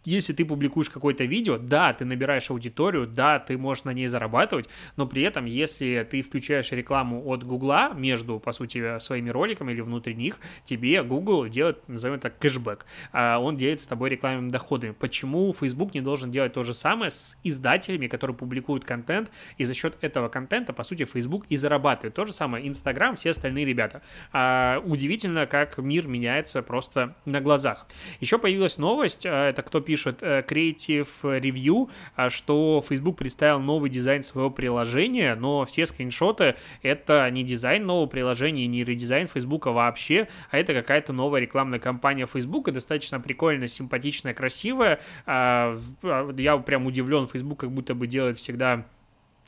если 0.05 0.33
ты 0.33 0.45
публикуешь 0.45 0.89
какое-то 0.89 1.24
видео, 1.24 1.57
да, 1.57 1.93
ты 1.93 2.05
набираешь 2.05 2.50
аудиторию, 2.50 3.07
да, 3.07 3.39
ты 3.39 3.57
можешь 3.57 3.83
на 3.86 3.93
ней 3.93 4.07
зарабатывать, 4.07 4.69
но 4.98 5.07
при 5.07 5.24
этом, 5.24 5.45
если 5.45 6.07
ты 6.10 6.22
включаешь 6.22 6.72
рекламу 6.72 7.25
от 7.25 7.43
Гугла 7.43 7.93
между, 7.93 8.39
по 8.39 8.51
сути, 8.51 9.00
своими 9.00 9.29
роликами 9.29 9.72
или 9.72 9.81
внутри 9.81 10.15
них, 10.15 10.38
тебе 10.63 11.03
Google 11.03 11.48
делает, 11.48 11.88
назовем 11.88 12.17
это, 12.17 12.29
кэшбэк. 12.29 12.86
А 13.12 13.39
он 13.39 13.57
делится 13.57 13.86
с 13.86 13.88
тобой 13.88 14.10
рекламными 14.10 14.50
доходами. 14.50 14.91
Почему 14.91 15.53
Facebook 15.53 15.93
не 15.93 16.01
должен 16.01 16.31
делать 16.31 16.53
то 16.53 16.63
же 16.63 16.74
самое 16.74 17.12
с 17.12 17.38
издателями, 17.43 18.07
которые 18.07 18.36
публикуют 18.36 18.86
контент, 18.86 19.31
и 19.57 19.65
за 19.65 19.74
счет 19.74 19.98
этого 20.01 20.29
контента, 20.29 20.74
по 20.74 20.83
сути, 20.83 21.05
Facebook 21.05 21.45
и 21.50 21.57
зарабатывает. 21.57 22.13
То 22.13 22.25
же 22.25 22.33
самое 22.33 22.65
Instagram, 22.67 23.15
все 23.15 23.31
остальные 23.31 23.65
ребята. 23.65 24.01
А, 24.31 24.81
удивительно, 24.86 25.45
как 25.45 25.77
мир 25.77 26.07
меняется 26.07 26.62
просто 26.62 27.15
на 27.25 27.41
глазах. 27.41 27.88
Еще 28.19 28.38
появилась 28.38 28.77
новость, 28.77 29.25
а, 29.25 29.50
это 29.50 29.62
кто 29.62 29.81
пишет 29.81 29.92
пишет 29.93 30.23
э, 30.23 30.41
Creative 30.41 31.07
Review, 31.21 31.88
а, 32.15 32.31
что 32.31 32.83
Facebook 32.88 33.15
представил 33.15 33.59
новый 33.59 33.91
дизайн 33.91 34.23
своего 34.23 34.50
приложения, 34.50 35.35
но 35.35 35.65
все 35.65 35.85
скриншоты— 35.85 36.55
это 36.81 37.29
не 37.29 37.43
дизайн 37.43 37.85
нового 37.85 38.07
приложения, 38.07 38.65
не 38.65 38.83
редизайн 38.83 39.27
Facebook 39.27 39.67
вообще, 39.67 40.27
а 40.50 40.57
это 40.57 40.73
какая-то 40.73 41.13
новая 41.13 41.41
рекламная 41.41 41.77
кампания 41.77 42.25
Facebook, 42.25 42.71
достаточно 42.71 43.19
прикольная, 43.19 43.67
симпатичная, 43.67 44.33
красивая. 44.33 45.00
А, 45.27 45.75
а, 46.01 46.33
я 46.39 46.57
прям 46.57 46.88
удивлен, 46.88 47.27
Facebook 47.27 47.59
как 47.59 47.71
будто 47.71 47.93
бы 47.93 48.07
делает 48.07 48.38
всегда 48.38 48.85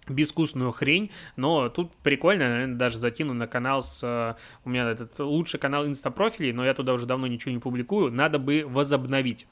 безвкусную 0.08 0.72
хрень, 0.72 1.12
но 1.36 1.70
тут 1.70 1.96
прикольно, 1.98 2.50
наверное, 2.50 2.76
даже 2.76 2.98
закину 2.98 3.34
на 3.34 3.48
канал 3.48 3.82
с... 3.84 4.02
Э, 4.04 4.36
у 4.64 4.70
меня 4.70 4.90
этот 4.90 5.18
лучший 5.20 5.60
канал 5.60 5.86
инстапрофилей, 5.86 6.54
но 6.54 6.66
я 6.66 6.74
туда 6.74 6.94
уже 6.94 7.06
давно 7.06 7.28
ничего 7.28 7.52
не 7.52 7.60
публикую, 7.60 8.12
надо 8.12 8.40
бы 8.40 8.64
возобновить. 8.68 9.48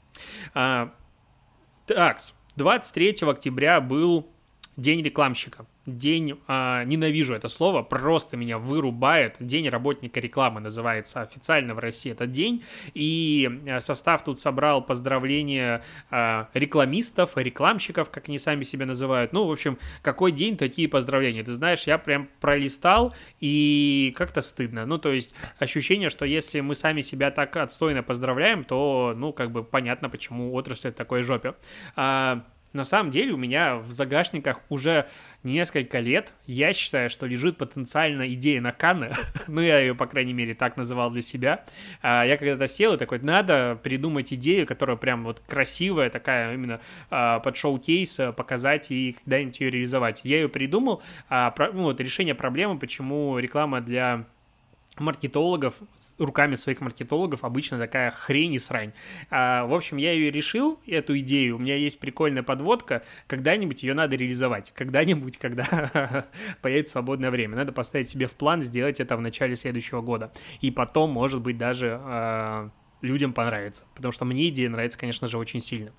А, 0.54 0.92
такс, 1.86 2.34
23 2.56 3.16
октября 3.22 3.80
был 3.80 4.28
День 4.76 5.02
рекламщика 5.02 5.66
день, 5.86 6.38
а, 6.46 6.84
ненавижу 6.84 7.34
это 7.34 7.48
слово, 7.48 7.82
просто 7.82 8.36
меня 8.36 8.58
вырубает. 8.58 9.36
День 9.40 9.68
работника 9.68 10.20
рекламы 10.20 10.60
называется 10.60 11.20
официально 11.20 11.74
в 11.74 11.78
России 11.78 12.12
этот 12.12 12.30
день. 12.30 12.64
И 12.94 13.50
а, 13.68 13.80
состав 13.80 14.24
тут 14.24 14.40
собрал 14.40 14.84
поздравления 14.84 15.82
а, 16.10 16.48
рекламистов, 16.54 17.36
рекламщиков, 17.36 18.10
как 18.10 18.28
они 18.28 18.38
сами 18.38 18.62
себя 18.62 18.86
называют. 18.86 19.32
Ну, 19.32 19.46
в 19.46 19.52
общем, 19.52 19.78
какой 20.02 20.32
день, 20.32 20.56
такие 20.56 20.88
поздравления. 20.88 21.44
Ты 21.44 21.52
знаешь, 21.52 21.84
я 21.84 21.98
прям 21.98 22.28
пролистал, 22.40 23.14
и 23.40 24.14
как-то 24.16 24.40
стыдно. 24.40 24.86
Ну, 24.86 24.98
то 24.98 25.12
есть 25.12 25.34
ощущение, 25.58 26.08
что 26.08 26.24
если 26.24 26.60
мы 26.60 26.74
сами 26.74 27.00
себя 27.00 27.30
так 27.30 27.56
отстойно 27.56 28.02
поздравляем, 28.02 28.64
то, 28.64 29.12
ну, 29.16 29.32
как 29.32 29.50
бы 29.50 29.62
понятно, 29.64 30.08
почему 30.08 30.54
отрасль 30.54 30.90
в 30.90 30.94
такой 30.94 31.22
жопе. 31.22 31.54
А, 31.96 32.44
на 32.74 32.84
самом 32.84 33.10
деле 33.10 33.32
у 33.32 33.36
меня 33.36 33.76
в 33.76 33.92
загашниках 33.92 34.60
уже 34.68 35.08
несколько 35.44 36.00
лет, 36.00 36.32
я 36.46 36.72
считаю, 36.72 37.08
что 37.08 37.26
лежит 37.26 37.56
потенциально 37.56 38.28
идея 38.34 38.60
на 38.60 38.72
Канны, 38.72 39.12
ну, 39.46 39.60
я 39.60 39.78
ее, 39.78 39.94
по 39.94 40.06
крайней 40.06 40.32
мере, 40.32 40.54
так 40.54 40.76
называл 40.76 41.10
для 41.10 41.22
себя. 41.22 41.64
А, 42.02 42.24
я 42.24 42.36
когда-то 42.36 42.66
сел 42.66 42.94
и 42.94 42.98
такой, 42.98 43.20
надо 43.20 43.78
придумать 43.82 44.32
идею, 44.32 44.66
которая 44.66 44.96
прям 44.96 45.24
вот 45.24 45.40
красивая, 45.46 46.10
такая 46.10 46.52
именно 46.52 46.80
а, 47.10 47.38
под 47.38 47.56
шоу-кейс, 47.56 48.18
а, 48.20 48.32
показать 48.32 48.90
и 48.90 49.12
когда-нибудь 49.12 49.60
ее 49.60 49.70
реализовать. 49.70 50.20
Я 50.24 50.36
ее 50.36 50.48
придумал, 50.48 51.02
ну, 51.30 51.82
вот 51.82 52.00
решение 52.00 52.34
проблемы, 52.34 52.78
почему 52.78 53.38
реклама 53.38 53.80
для 53.80 54.26
маркетологов, 54.98 55.74
руками 56.18 56.54
своих 56.54 56.80
маркетологов 56.80 57.44
обычно 57.44 57.78
такая 57.78 58.10
хрень 58.10 58.54
и 58.54 58.58
срань. 58.58 58.92
А, 59.30 59.66
в 59.66 59.74
общем, 59.74 59.96
я 59.96 60.12
ее 60.12 60.30
решил, 60.30 60.80
эту 60.86 61.18
идею, 61.18 61.56
у 61.56 61.58
меня 61.58 61.76
есть 61.76 61.98
прикольная 61.98 62.42
подводка, 62.42 63.02
когда-нибудь 63.26 63.82
ее 63.82 63.94
надо 63.94 64.16
реализовать, 64.16 64.72
когда-нибудь, 64.74 65.38
когда 65.38 66.26
появится 66.62 66.92
свободное 66.92 67.30
время. 67.30 67.56
Надо 67.56 67.72
поставить 67.72 68.08
себе 68.08 68.26
в 68.26 68.34
план 68.34 68.62
сделать 68.62 69.00
это 69.00 69.16
в 69.16 69.20
начале 69.20 69.56
следующего 69.56 70.00
года. 70.00 70.32
И 70.60 70.70
потом, 70.70 71.10
может 71.10 71.40
быть, 71.40 71.58
даже... 71.58 72.70
Людям 73.04 73.34
понравится. 73.34 73.84
Потому 73.94 74.12
что 74.12 74.24
мне 74.24 74.48
идея 74.48 74.70
нравится, 74.70 74.98
конечно 74.98 75.28
же, 75.28 75.36
очень 75.36 75.60
сильно. 75.60 75.92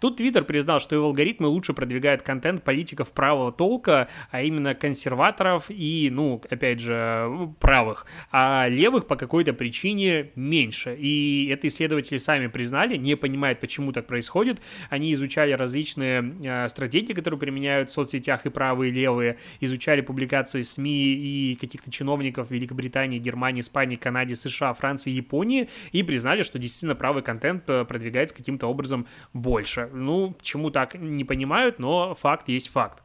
Тут 0.00 0.18
Твиттер 0.18 0.44
признал, 0.44 0.78
что 0.78 0.94
его 0.94 1.06
алгоритмы 1.06 1.48
лучше 1.48 1.74
продвигают 1.74 2.22
контент 2.22 2.62
политиков 2.62 3.10
правого 3.10 3.50
толка, 3.50 4.08
а 4.30 4.42
именно 4.42 4.74
консерваторов 4.76 5.66
и, 5.68 6.10
ну, 6.12 6.40
опять 6.48 6.78
же, 6.78 7.52
правых, 7.58 8.06
а 8.30 8.68
левых 8.68 9.08
по 9.08 9.16
какой-то 9.16 9.52
причине 9.52 10.30
меньше. 10.36 10.96
И 10.96 11.48
это 11.50 11.66
исследователи 11.66 12.18
сами 12.18 12.46
признали, 12.46 12.96
не 12.96 13.16
понимают, 13.16 13.58
почему 13.58 13.90
так 13.90 14.06
происходит. 14.06 14.60
Они 14.90 15.12
изучали 15.14 15.52
различные 15.52 16.36
э, 16.44 16.68
стратегии, 16.68 17.14
которые 17.14 17.40
применяют 17.40 17.90
в 17.90 17.92
соцсетях 17.92 18.46
и 18.46 18.50
правые, 18.50 18.92
и 18.92 18.94
левые, 18.94 19.38
изучали 19.58 20.02
публикации 20.02 20.62
СМИ 20.62 21.14
и 21.14 21.56
каких-то 21.56 21.90
чиновников 21.90 22.52
Великобритании, 22.52 23.18
Германии, 23.18 23.60
Испании, 23.60 23.96
Канаде, 23.96 24.36
США, 24.36 24.72
Франции, 24.74 25.10
Японии 25.10 25.68
и 25.90 26.04
признали, 26.04 26.43
что 26.44 26.58
действительно 26.58 26.94
правый 26.94 27.22
контент 27.22 27.68
э, 27.68 27.84
продвигается 27.84 28.34
каким-то 28.34 28.66
образом 28.66 29.06
больше. 29.32 29.88
Ну, 29.92 30.36
чему 30.42 30.70
так 30.70 30.94
не 30.94 31.24
понимают, 31.24 31.78
но 31.78 32.14
факт 32.14 32.48
есть 32.48 32.68
факт. 32.68 33.03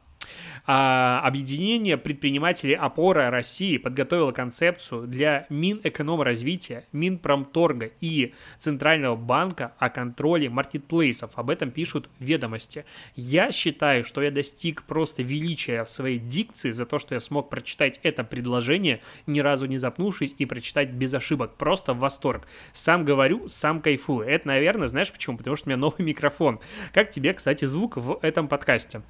А, 0.66 1.20
объединение 1.24 1.96
предпринимателей 1.96 2.74
«Опора 2.74 3.30
России» 3.30 3.76
подготовило 3.76 4.32
концепцию 4.32 5.06
для 5.06 5.46
Минэкономразвития, 5.48 6.84
Минпромторга 6.92 7.90
и 8.00 8.34
Центрального 8.58 9.16
банка 9.16 9.72
о 9.78 9.90
контроле 9.90 10.48
маркетплейсов. 10.48 11.32
Об 11.36 11.50
этом 11.50 11.70
пишут 11.70 12.08
ведомости. 12.18 12.84
Я 13.16 13.52
считаю, 13.52 14.04
что 14.04 14.22
я 14.22 14.30
достиг 14.30 14.82
просто 14.84 15.22
величия 15.22 15.84
в 15.84 15.90
своей 15.90 16.18
дикции 16.18 16.70
за 16.70 16.86
то, 16.86 16.98
что 16.98 17.14
я 17.14 17.20
смог 17.20 17.50
прочитать 17.50 17.98
это 18.02 18.24
предложение, 18.24 19.00
ни 19.26 19.40
разу 19.40 19.66
не 19.66 19.78
запнувшись, 19.78 20.34
и 20.38 20.46
прочитать 20.46 20.90
без 20.90 21.12
ошибок. 21.14 21.56
Просто 21.56 21.94
восторг. 21.94 22.46
Сам 22.72 23.04
говорю, 23.04 23.48
сам 23.48 23.80
кайфую. 23.80 24.26
Это, 24.26 24.48
наверное, 24.48 24.88
знаешь 24.88 25.12
почему? 25.12 25.36
Потому 25.36 25.56
что 25.56 25.68
у 25.68 25.70
меня 25.70 25.78
новый 25.78 26.04
микрофон. 26.04 26.60
Как 26.92 27.10
тебе, 27.10 27.32
кстати, 27.32 27.64
звук 27.64 27.96
в 27.96 28.18
этом 28.22 28.48
подкасте? 28.48 29.02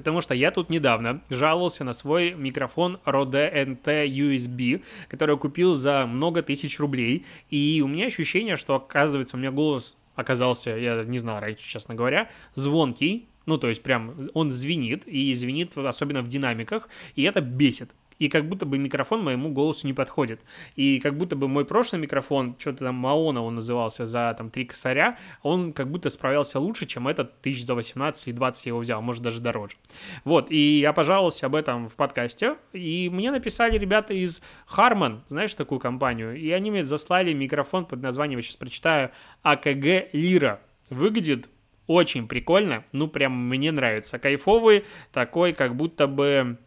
Потому 0.00 0.22
что 0.22 0.32
я 0.32 0.50
тут 0.50 0.70
недавно 0.70 1.20
жаловался 1.28 1.84
на 1.84 1.92
свой 1.92 2.32
микрофон 2.32 2.98
Rode 3.04 3.52
NT 3.84 4.06
USB, 4.06 4.82
который 5.10 5.36
купил 5.36 5.74
за 5.74 6.06
много 6.06 6.42
тысяч 6.42 6.80
рублей. 6.80 7.26
И 7.50 7.82
у 7.84 7.86
меня 7.86 8.06
ощущение, 8.06 8.56
что, 8.56 8.76
оказывается, 8.76 9.36
у 9.36 9.38
меня 9.38 9.50
голос 9.50 9.98
оказался, 10.14 10.74
я 10.74 11.04
не 11.04 11.18
знал 11.18 11.38
раньше, 11.38 11.68
честно 11.68 11.94
говоря, 11.94 12.30
звонкий, 12.54 13.28
ну, 13.44 13.58
то 13.58 13.68
есть 13.68 13.82
прям 13.82 14.14
он 14.32 14.50
звенит, 14.50 15.06
и 15.06 15.34
звенит 15.34 15.76
особенно 15.76 16.22
в 16.22 16.28
динамиках, 16.28 16.88
и 17.14 17.24
это 17.24 17.42
бесит 17.42 17.90
и 18.20 18.28
как 18.28 18.48
будто 18.48 18.66
бы 18.66 18.78
микрофон 18.78 19.24
моему 19.24 19.50
голосу 19.50 19.86
не 19.86 19.94
подходит. 19.94 20.42
И 20.76 21.00
как 21.00 21.16
будто 21.16 21.34
бы 21.34 21.48
мой 21.48 21.64
прошлый 21.64 22.00
микрофон, 22.00 22.54
что-то 22.58 22.84
там 22.84 22.94
Маона 22.94 23.42
он 23.42 23.56
назывался 23.56 24.06
за 24.06 24.32
там 24.36 24.50
три 24.50 24.66
косаря, 24.66 25.18
он 25.42 25.72
как 25.72 25.90
будто 25.90 26.10
справился 26.10 26.60
лучше, 26.60 26.86
чем 26.86 27.08
этот 27.08 27.40
тысяч 27.40 27.64
за 27.64 27.74
18 27.74 28.28
или 28.28 28.34
20 28.34 28.66
я 28.66 28.70
его 28.70 28.78
взял, 28.78 29.00
может 29.02 29.22
даже 29.22 29.40
дороже. 29.40 29.76
Вот, 30.24 30.50
и 30.50 30.78
я 30.80 30.92
пожаловался 30.92 31.46
об 31.46 31.56
этом 31.56 31.88
в 31.88 31.96
подкасте, 31.96 32.56
и 32.74 33.08
мне 33.10 33.30
написали 33.30 33.78
ребята 33.78 34.12
из 34.12 34.42
Harman, 34.70 35.20
знаешь 35.30 35.54
такую 35.54 35.80
компанию, 35.80 36.36
и 36.36 36.50
они 36.50 36.70
мне 36.70 36.84
заслали 36.84 37.32
микрофон 37.32 37.86
под 37.86 38.02
названием, 38.02 38.38
я 38.38 38.42
сейчас 38.42 38.56
прочитаю, 38.56 39.10
АКГ 39.42 40.12
Лира. 40.12 40.60
Выглядит 40.90 41.48
очень 41.86 42.28
прикольно, 42.28 42.84
ну 42.92 43.08
прям 43.08 43.48
мне 43.48 43.72
нравится. 43.72 44.18
Кайфовый, 44.18 44.84
такой 45.12 45.52
как 45.52 45.74
будто 45.74 46.06
бы 46.06 46.58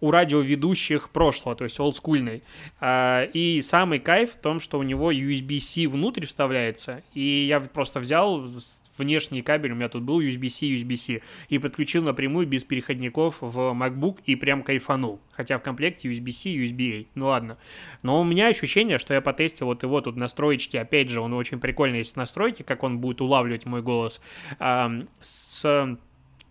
у 0.00 0.10
радиоведущих 0.10 1.10
прошлого, 1.10 1.56
то 1.56 1.64
есть 1.64 1.78
олдскульный. 1.80 2.42
А, 2.80 3.24
и 3.24 3.62
самый 3.62 3.98
кайф 3.98 4.32
в 4.32 4.38
том, 4.38 4.60
что 4.60 4.78
у 4.78 4.82
него 4.82 5.12
USB-C 5.12 5.88
внутрь 5.88 6.26
вставляется, 6.26 7.02
и 7.14 7.46
я 7.48 7.60
просто 7.60 8.00
взял 8.00 8.46
внешний 8.96 9.42
кабель, 9.42 9.72
у 9.72 9.74
меня 9.74 9.88
тут 9.88 10.02
был 10.02 10.20
USB-C, 10.20 10.66
USB-C, 10.66 11.20
и 11.48 11.58
подключил 11.58 12.02
напрямую 12.02 12.46
без 12.46 12.64
переходников 12.64 13.36
в 13.40 13.58
MacBook 13.72 14.18
и 14.24 14.36
прям 14.36 14.62
кайфанул. 14.62 15.20
Хотя 15.32 15.58
в 15.58 15.62
комплекте 15.62 16.08
USB-C, 16.08 16.50
USB-A. 16.50 17.06
Ну 17.14 17.26
ладно. 17.26 17.58
Но 18.02 18.20
у 18.20 18.24
меня 18.24 18.48
ощущение, 18.48 18.98
что 18.98 19.14
я 19.14 19.20
потестил 19.20 19.66
вот 19.66 19.82
его 19.82 20.00
тут 20.00 20.16
настроечки, 20.16 20.76
опять 20.76 21.10
же, 21.10 21.20
он 21.20 21.32
очень 21.32 21.60
прикольный 21.60 21.98
есть 21.98 22.16
настройки, 22.16 22.62
как 22.62 22.82
он 22.82 22.98
будет 22.98 23.20
улавливать 23.20 23.66
мой 23.66 23.82
голос, 23.82 24.20
с 24.58 25.98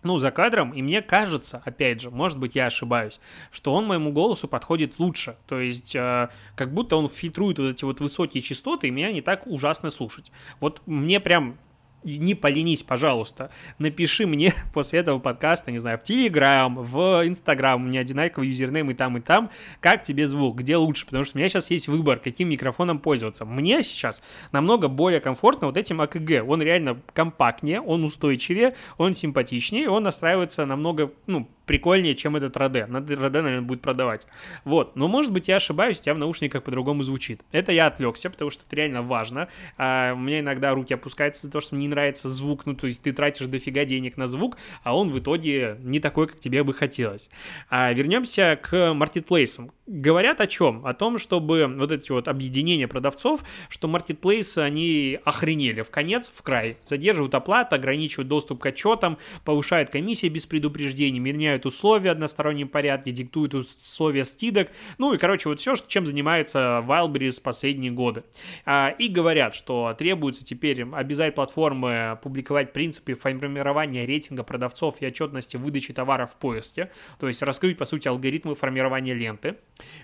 ну, 0.02 0.18
за 0.18 0.30
кадром, 0.30 0.72
и 0.72 0.82
мне 0.82 1.02
кажется, 1.02 1.62
опять 1.64 2.00
же, 2.00 2.10
может 2.10 2.38
быть, 2.38 2.54
я 2.54 2.66
ошибаюсь, 2.66 3.20
что 3.50 3.74
он 3.74 3.86
моему 3.86 4.12
голосу 4.12 4.48
подходит 4.48 4.98
лучше. 4.98 5.36
То 5.46 5.58
есть, 5.58 5.94
э, 5.96 6.28
как 6.54 6.72
будто 6.72 6.96
он 6.96 7.08
фильтрует 7.08 7.58
вот 7.58 7.70
эти 7.70 7.84
вот 7.84 8.00
высокие 8.00 8.42
частоты, 8.42 8.88
и 8.88 8.90
меня 8.90 9.12
не 9.12 9.20
так 9.20 9.46
ужасно 9.46 9.90
слушать. 9.90 10.30
Вот 10.60 10.82
мне 10.86 11.20
прям 11.20 11.58
не 12.04 12.34
поленись, 12.34 12.82
пожалуйста, 12.82 13.50
напиши 13.78 14.26
мне 14.26 14.54
после 14.74 15.00
этого 15.00 15.18
подкаста, 15.18 15.70
не 15.70 15.78
знаю, 15.78 15.98
в 15.98 16.02
Телеграм, 16.02 16.76
в 16.76 17.26
Инстаграм, 17.26 17.82
у 17.82 17.86
меня 17.86 18.00
одинаковый 18.00 18.48
юзернейм 18.48 18.90
и 18.90 18.94
там, 18.94 19.16
и 19.18 19.20
там, 19.20 19.50
как 19.80 20.02
тебе 20.02 20.26
звук, 20.26 20.58
где 20.58 20.76
лучше, 20.76 21.06
потому 21.06 21.24
что 21.24 21.36
у 21.36 21.38
меня 21.38 21.48
сейчас 21.48 21.70
есть 21.70 21.88
выбор, 21.88 22.18
каким 22.18 22.48
микрофоном 22.48 22.98
пользоваться. 22.98 23.44
Мне 23.44 23.82
сейчас 23.82 24.22
намного 24.52 24.88
более 24.88 25.20
комфортно 25.20 25.66
вот 25.66 25.76
этим 25.76 26.00
АКГ, 26.00 26.48
он 26.48 26.62
реально 26.62 27.00
компактнее, 27.12 27.80
он 27.80 28.04
устойчивее, 28.04 28.74
он 28.96 29.14
симпатичнее, 29.14 29.90
он 29.90 30.04
настраивается 30.04 30.66
намного, 30.66 31.12
ну, 31.26 31.48
прикольнее, 31.68 32.16
чем 32.16 32.34
этот 32.34 32.56
Роде. 32.56 32.86
Надо 32.86 33.14
Роде, 33.14 33.42
наверное, 33.42 33.66
будет 33.66 33.82
продавать. 33.82 34.26
Вот. 34.64 34.96
Но, 34.96 35.06
может 35.06 35.30
быть, 35.30 35.46
я 35.46 35.56
ошибаюсь, 35.56 36.00
у 36.00 36.02
тебя 36.02 36.14
в 36.14 36.18
наушниках 36.18 36.64
по-другому 36.64 37.04
звучит. 37.04 37.42
Это 37.52 37.70
я 37.70 37.86
отвлекся, 37.86 38.30
потому 38.30 38.50
что 38.50 38.64
это 38.66 38.74
реально 38.74 39.02
важно. 39.02 39.48
А, 39.76 40.14
у 40.14 40.18
меня 40.18 40.40
иногда 40.40 40.72
руки 40.72 40.94
опускаются 40.94 41.46
за 41.46 41.52
то, 41.52 41.60
что 41.60 41.76
мне 41.76 41.84
не 41.84 41.88
нравится 41.88 42.28
звук. 42.28 42.66
Ну, 42.66 42.74
то 42.74 42.86
есть 42.86 43.02
ты 43.02 43.12
тратишь 43.12 43.46
дофига 43.46 43.84
денег 43.84 44.16
на 44.16 44.26
звук, 44.26 44.56
а 44.82 44.96
он 44.96 45.10
в 45.10 45.18
итоге 45.18 45.76
не 45.80 46.00
такой, 46.00 46.26
как 46.26 46.40
тебе 46.40 46.64
бы 46.64 46.72
хотелось. 46.74 47.28
А, 47.70 47.92
вернемся 47.92 48.58
к 48.60 48.94
маркетплейсам. 48.94 49.70
Говорят 49.86 50.40
о 50.40 50.46
чем? 50.46 50.84
О 50.86 50.94
том, 50.94 51.18
чтобы 51.18 51.66
вот 51.66 51.92
эти 51.92 52.10
вот 52.12 52.28
объединения 52.28 52.88
продавцов, 52.88 53.42
что 53.68 53.88
маркетплейсы, 53.88 54.58
они 54.58 55.18
охренели 55.24 55.82
в 55.82 55.90
конец, 55.90 56.30
в 56.34 56.42
край. 56.42 56.78
Задерживают 56.86 57.34
оплату, 57.34 57.74
ограничивают 57.74 58.28
доступ 58.28 58.60
к 58.60 58.66
отчетам, 58.66 59.18
повышают 59.44 59.90
комиссии 59.90 60.28
без 60.28 60.46
предупреждений, 60.46 61.18
меняют 61.20 61.57
диктуют 61.58 61.66
условия 61.66 62.10
в 62.10 62.12
одностороннем 62.12 62.68
порядке, 62.68 63.12
диктуют 63.12 63.54
условия 63.54 64.24
скидок, 64.24 64.68
ну 64.98 65.14
и, 65.14 65.18
короче, 65.18 65.48
вот 65.48 65.60
все, 65.60 65.74
чем 65.88 66.06
занимается 66.06 66.84
Wildberries 66.86 67.40
последние 67.42 67.90
годы. 67.90 68.24
А, 68.64 68.94
и 68.98 69.08
говорят, 69.08 69.54
что 69.54 69.94
требуется 69.98 70.44
теперь 70.44 70.84
обязать 70.84 71.34
платформы 71.34 72.18
публиковать 72.22 72.72
принципы 72.72 73.14
формирования 73.14 74.06
рейтинга 74.06 74.42
продавцов 74.42 75.00
и 75.00 75.06
отчетности 75.06 75.56
выдачи 75.56 75.92
товаров 75.92 76.32
в 76.32 76.36
поиске, 76.36 76.90
то 77.18 77.28
есть 77.28 77.42
раскрыть, 77.42 77.78
по 77.78 77.84
сути, 77.84 78.08
алгоритмы 78.08 78.54
формирования 78.54 79.14
ленты, 79.14 79.56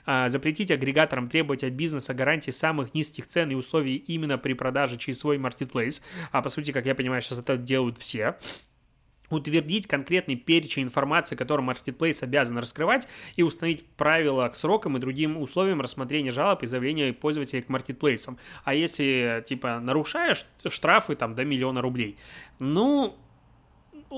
а, 0.07 0.29
запретить 0.29 0.71
агрегаторам 0.71 1.29
требовать 1.29 1.65
от 1.65 1.73
бизнеса 1.73 2.15
гарантии 2.15 2.53
самых 2.53 2.95
низких 2.95 3.27
цен 3.27 3.51
и 3.51 3.55
условий 3.55 3.97
именно 3.97 4.39
при 4.39 4.55
продаже 4.55 4.97
через 4.97 5.19
свой 5.19 5.39
маркетплейс, 5.39 6.03
а 6.33 6.43
по 6.43 6.49
сути, 6.49 6.73
как 6.73 6.87
я 6.87 6.95
понимаю, 6.95 7.23
сейчас 7.23 7.39
это 7.39 7.57
делают 7.57 7.99
все, 7.99 8.37
утвердить 9.35 9.87
конкретный 9.87 10.37
перечень 10.37 10.85
информации, 10.85 11.37
которую 11.37 11.69
Marketplace 11.69 12.23
обязан 12.23 12.59
раскрывать, 12.59 13.09
и 13.37 13.43
установить 13.43 13.87
правила 13.97 14.49
к 14.49 14.55
срокам 14.55 14.97
и 14.97 15.01
другим 15.01 15.37
условиям 15.37 15.81
рассмотрения 15.81 16.31
жалоб 16.31 16.63
и 16.63 16.67
заявления 16.67 17.13
пользователей 17.13 17.63
к 17.63 17.69
маркетплейсам. 17.69 18.39
А 18.65 18.75
если, 18.75 19.45
типа, 19.47 19.81
нарушаешь, 19.81 20.47
штрафы 20.69 21.17
там 21.17 21.35
до 21.35 21.45
миллиона 21.45 21.81
рублей. 21.83 22.17
Ну, 22.61 23.17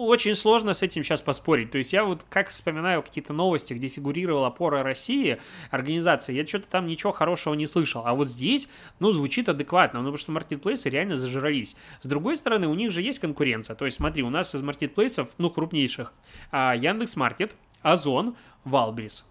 очень 0.05 0.35
сложно 0.35 0.75
с 0.75 0.83
этим 0.83 1.03
сейчас 1.03 1.23
поспорить. 1.23 1.71
То 1.71 1.79
есть 1.79 1.93
я 1.93 2.05
вот 2.05 2.25
как 2.29 2.49
вспоминаю 2.49 3.03
какие-то 3.03 3.33
новости, 3.33 3.73
где 3.73 3.88
фигурировала 3.88 4.49
опора 4.49 4.83
России, 4.83 5.38
организация, 5.71 6.35
я 6.35 6.47
что-то 6.47 6.69
там 6.69 6.87
ничего 6.87 7.12
хорошего 7.12 7.55
не 7.55 7.67
слышал. 7.67 8.03
А 8.05 8.15
вот 8.15 8.29
здесь, 8.29 8.69
ну, 8.99 9.12
звучит 9.12 9.49
адекватно, 9.49 10.00
ну, 10.00 10.07
потому 10.07 10.19
что 10.19 10.33
маркетплейсы 10.33 10.91
реально 10.91 11.17
зажрались. 11.17 11.76
С 12.00 12.07
другой 12.07 12.37
стороны, 12.37 12.69
у 12.69 12.75
них 12.75 12.91
же 12.93 13.03
есть 13.03 13.19
конкуренция. 13.19 13.76
То 13.76 13.85
есть 13.85 13.97
смотри, 13.97 14.23
у 14.23 14.31
нас 14.31 14.55
из 14.55 14.62
маркетплейсов, 14.62 15.29
ну, 15.38 15.50
крупнейших, 15.50 16.12
а, 16.50 16.75
Яндекс.Маркет, 16.76 17.55
Озон, 17.83 18.37
Wildberries. 18.64 19.25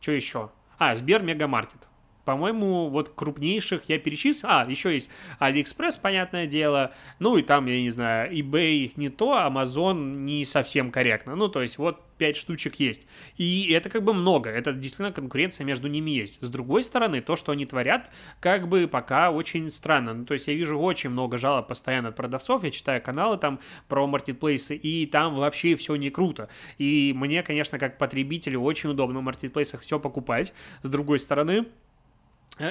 Что 0.00 0.12
еще? 0.12 0.50
А, 0.78 0.94
Сбер 0.94 1.22
Мегамаркет. 1.22 1.88
По-моему, 2.28 2.90
вот 2.90 3.08
крупнейших 3.14 3.84
я 3.88 3.98
перечислил. 3.98 4.50
А, 4.50 4.66
еще 4.68 4.92
есть 4.92 5.08
Алиэкспресс, 5.38 5.96
понятное 5.96 6.44
дело. 6.46 6.92
Ну 7.20 7.38
и 7.38 7.42
там, 7.42 7.64
я 7.64 7.80
не 7.80 7.88
знаю, 7.88 8.30
eBay 8.30 8.92
не 8.96 9.08
то, 9.08 9.32
Amazon 9.32 10.24
не 10.24 10.44
совсем 10.44 10.90
корректно. 10.90 11.36
Ну, 11.36 11.48
то 11.48 11.62
есть 11.62 11.78
вот 11.78 12.04
5 12.18 12.36
штучек 12.36 12.74
есть. 12.74 13.06
И 13.38 13.72
это 13.72 13.88
как 13.88 14.04
бы 14.04 14.12
много. 14.12 14.50
Это 14.50 14.74
действительно 14.74 15.10
конкуренция 15.10 15.64
между 15.64 15.88
ними 15.88 16.10
есть. 16.10 16.36
С 16.42 16.50
другой 16.50 16.82
стороны, 16.82 17.22
то, 17.22 17.34
что 17.34 17.52
они 17.52 17.64
творят, 17.64 18.10
как 18.40 18.68
бы 18.68 18.86
пока 18.88 19.30
очень 19.30 19.70
странно. 19.70 20.12
Ну, 20.12 20.26
то 20.26 20.34
есть 20.34 20.48
я 20.48 20.52
вижу 20.52 20.78
очень 20.78 21.08
много 21.08 21.38
жалоб 21.38 21.68
постоянно 21.68 22.10
от 22.10 22.16
продавцов. 22.16 22.62
Я 22.62 22.70
читаю 22.70 23.00
каналы 23.00 23.38
там 23.38 23.58
про 23.88 24.06
маркетплейсы, 24.06 24.76
и 24.76 25.06
там 25.06 25.34
вообще 25.36 25.76
все 25.76 25.96
не 25.96 26.10
круто. 26.10 26.50
И 26.76 27.14
мне, 27.16 27.42
конечно, 27.42 27.78
как 27.78 27.96
потребителю 27.96 28.60
очень 28.60 28.90
удобно 28.90 29.20
в 29.20 29.22
маркетплейсах 29.22 29.80
все 29.80 29.98
покупать. 29.98 30.52
С 30.82 30.90
другой 30.90 31.20
стороны, 31.20 31.64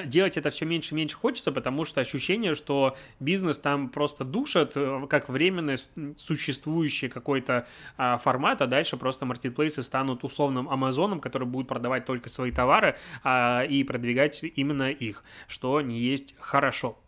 делать 0.04 0.36
это 0.36 0.50
все 0.50 0.64
меньше 0.64 0.94
и 0.94 0.96
меньше 0.96 1.16
хочется, 1.16 1.52
потому 1.52 1.84
что 1.84 2.00
ощущение, 2.00 2.54
что 2.54 2.96
бизнес 3.20 3.58
там 3.58 3.88
просто 3.88 4.24
душат, 4.24 4.72
э, 4.74 5.06
как 5.08 5.28
временный 5.28 5.76
существующий 6.16 7.08
какой-то 7.08 7.66
а, 7.96 8.18
формат, 8.18 8.62
а 8.62 8.66
дальше 8.66 8.96
просто 8.96 9.26
маркетплейсы 9.26 9.82
станут 9.82 10.24
условным 10.24 10.68
Амазоном, 10.68 11.20
который 11.20 11.46
будет 11.46 11.68
продавать 11.68 12.04
только 12.04 12.28
свои 12.28 12.50
товары 12.50 12.96
а, 13.24 13.62
и 13.62 13.84
продвигать 13.84 14.42
именно 14.42 14.90
их, 14.90 15.22
что 15.46 15.80
не 15.80 15.98
есть 15.98 16.34
хорошо. 16.38 16.98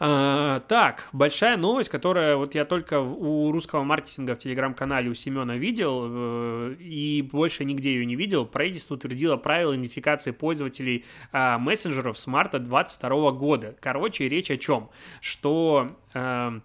А, 0.00 0.60
так, 0.60 1.08
большая 1.12 1.56
новость, 1.56 1.88
которая 1.88 2.36
вот 2.36 2.54
я 2.54 2.64
только 2.64 3.00
у 3.00 3.50
русского 3.50 3.82
маркетинга 3.82 4.36
в 4.36 4.38
телеграм-канале 4.38 5.10
у 5.10 5.14
Семена 5.14 5.56
видел 5.56 6.04
э, 6.06 6.76
и 6.78 7.22
больше 7.22 7.64
нигде 7.64 7.94
ее 7.94 8.06
не 8.06 8.14
видел. 8.14 8.46
Правительство 8.46 8.94
утвердило 8.94 9.36
правила 9.36 9.74
идентификации 9.74 10.30
пользователей 10.30 11.04
э, 11.32 11.58
мессенджеров 11.58 12.16
с 12.16 12.26
марта 12.28 12.60
2022 12.60 13.32
года. 13.32 13.76
Короче, 13.80 14.28
речь 14.28 14.52
о 14.52 14.56
чем? 14.56 14.88
Что 15.20 15.88
э, 16.14 16.60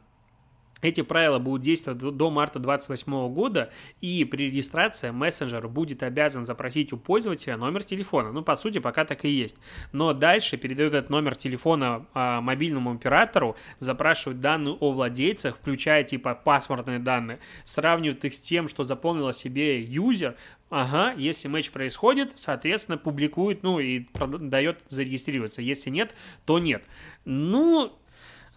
эти 0.83 1.01
правила 1.01 1.39
будут 1.39 1.61
действовать 1.61 1.99
до 1.99 2.29
марта 2.29 2.59
2028 2.59 3.33
года, 3.33 3.71
и 4.01 4.25
при 4.25 4.45
регистрации 4.45 5.11
мессенджер 5.11 5.67
будет 5.67 6.03
обязан 6.03 6.45
запросить 6.45 6.93
у 6.93 6.97
пользователя 6.97 7.57
номер 7.57 7.83
телефона. 7.83 8.31
Ну, 8.31 8.43
по 8.43 8.55
сути, 8.55 8.79
пока 8.79 9.05
так 9.05 9.25
и 9.25 9.29
есть. 9.29 9.57
Но 9.91 10.13
дальше 10.13 10.57
передает 10.57 10.93
этот 10.93 11.09
номер 11.09 11.35
телефона 11.35 12.05
а, 12.13 12.41
мобильному 12.41 12.91
оператору, 12.91 13.55
запрашивает 13.79 14.41
данные 14.41 14.75
о 14.79 14.91
владельцах, 14.91 15.57
включая 15.57 16.03
типа 16.03 16.35
паспортные 16.35 16.99
данные, 16.99 17.39
сравнивает 17.63 18.25
их 18.25 18.33
с 18.33 18.39
тем, 18.39 18.67
что 18.67 18.83
заполнил 18.83 19.27
о 19.27 19.33
себе 19.33 19.81
юзер, 19.81 20.35
Ага, 20.75 21.13
если 21.15 21.47
матч 21.49 21.69
происходит, 21.69 22.31
соответственно, 22.33 22.97
публикует, 22.97 23.61
ну 23.61 23.77
и 23.79 24.07
дает 24.15 24.79
зарегистрироваться. 24.87 25.61
Если 25.61 25.91
нет, 25.91 26.15
то 26.47 26.57
нет. 26.57 26.83
Ну, 27.25 27.93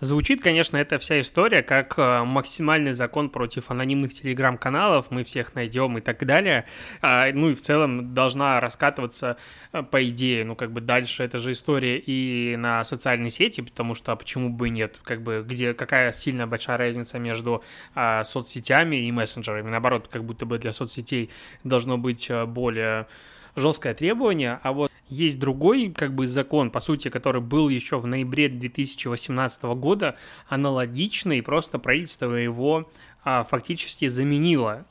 Звучит, 0.00 0.42
конечно, 0.42 0.76
эта 0.76 0.98
вся 0.98 1.22
история 1.22 1.62
как 1.62 1.94
э, 1.96 2.22
максимальный 2.22 2.92
закон 2.92 3.30
против 3.30 3.70
анонимных 3.70 4.12
телеграм-каналов, 4.12 5.10
мы 5.10 5.24
всех 5.24 5.54
найдем 5.54 5.96
и 5.96 6.02
так 6.02 6.22
далее. 6.26 6.66
А, 7.00 7.32
ну 7.32 7.48
и 7.48 7.54
в 7.54 7.62
целом 7.62 8.12
должна 8.12 8.60
раскатываться, 8.60 9.38
э, 9.72 9.82
по 9.82 10.06
идее, 10.06 10.44
ну 10.44 10.54
как 10.54 10.70
бы 10.70 10.82
дальше 10.82 11.24
эта 11.24 11.38
же 11.38 11.52
история 11.52 11.96
и 11.98 12.56
на 12.56 12.84
социальные 12.84 13.30
сети, 13.30 13.62
потому 13.62 13.94
что 13.94 14.12
а 14.12 14.16
почему 14.16 14.50
бы 14.50 14.68
и 14.68 14.70
нет, 14.70 14.96
как 15.02 15.22
бы 15.22 15.42
где 15.48 15.72
какая 15.72 16.12
сильная 16.12 16.46
большая 16.46 16.76
разница 16.76 17.18
между 17.18 17.64
а, 17.94 18.22
соцсетями 18.22 18.96
и 18.96 19.10
мессенджерами. 19.10 19.70
Наоборот, 19.70 20.08
как 20.08 20.24
будто 20.24 20.44
бы 20.44 20.58
для 20.58 20.74
соцсетей 20.74 21.30
должно 21.64 21.96
быть 21.96 22.28
э, 22.28 22.44
более 22.44 23.06
жесткое 23.54 23.94
требование, 23.94 24.60
а 24.62 24.72
вот 24.72 24.92
есть 25.08 25.38
другой 25.38 25.90
как 25.90 26.14
бы 26.14 26.26
закон, 26.26 26.70
по 26.70 26.80
сути, 26.80 27.08
который 27.08 27.40
был 27.40 27.68
еще 27.68 27.98
в 27.98 28.06
ноябре 28.06 28.48
2018 28.48 29.62
года, 29.76 30.16
аналогичный, 30.48 31.42
просто 31.42 31.78
правительство 31.78 32.32
его 32.34 32.90
а, 33.24 33.44
фактически 33.44 34.08
заменило 34.08 34.86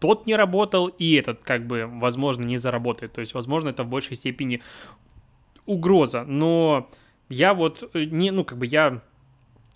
тот 0.00 0.26
не 0.26 0.34
работал, 0.34 0.88
и 0.88 1.12
этот, 1.14 1.42
как 1.42 1.66
бы, 1.66 1.86
возможно, 1.86 2.44
не 2.44 2.56
заработает. 2.56 3.12
То 3.12 3.20
есть, 3.20 3.34
возможно, 3.34 3.68
это 3.68 3.84
в 3.84 3.88
большей 3.88 4.16
степени 4.16 4.62
угроза. 5.66 6.24
Но 6.24 6.88
я 7.28 7.54
вот 7.54 7.88
э, 7.94 8.04
не, 8.04 8.30
ну, 8.30 8.44
как 8.44 8.58
бы 8.58 8.66
я 8.66 9.02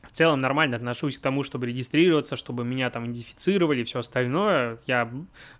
в 0.02 0.12
целом 0.12 0.40
нормально 0.40 0.76
отношусь 0.76 1.18
к 1.18 1.20
тому, 1.20 1.42
чтобы 1.42 1.66
регистрироваться, 1.66 2.36
чтобы 2.36 2.64
меня 2.64 2.90
там 2.90 3.04
идентифицировали 3.04 3.82
и 3.82 3.84
все 3.84 4.00
остальное. 4.00 4.78
Я, 4.86 5.10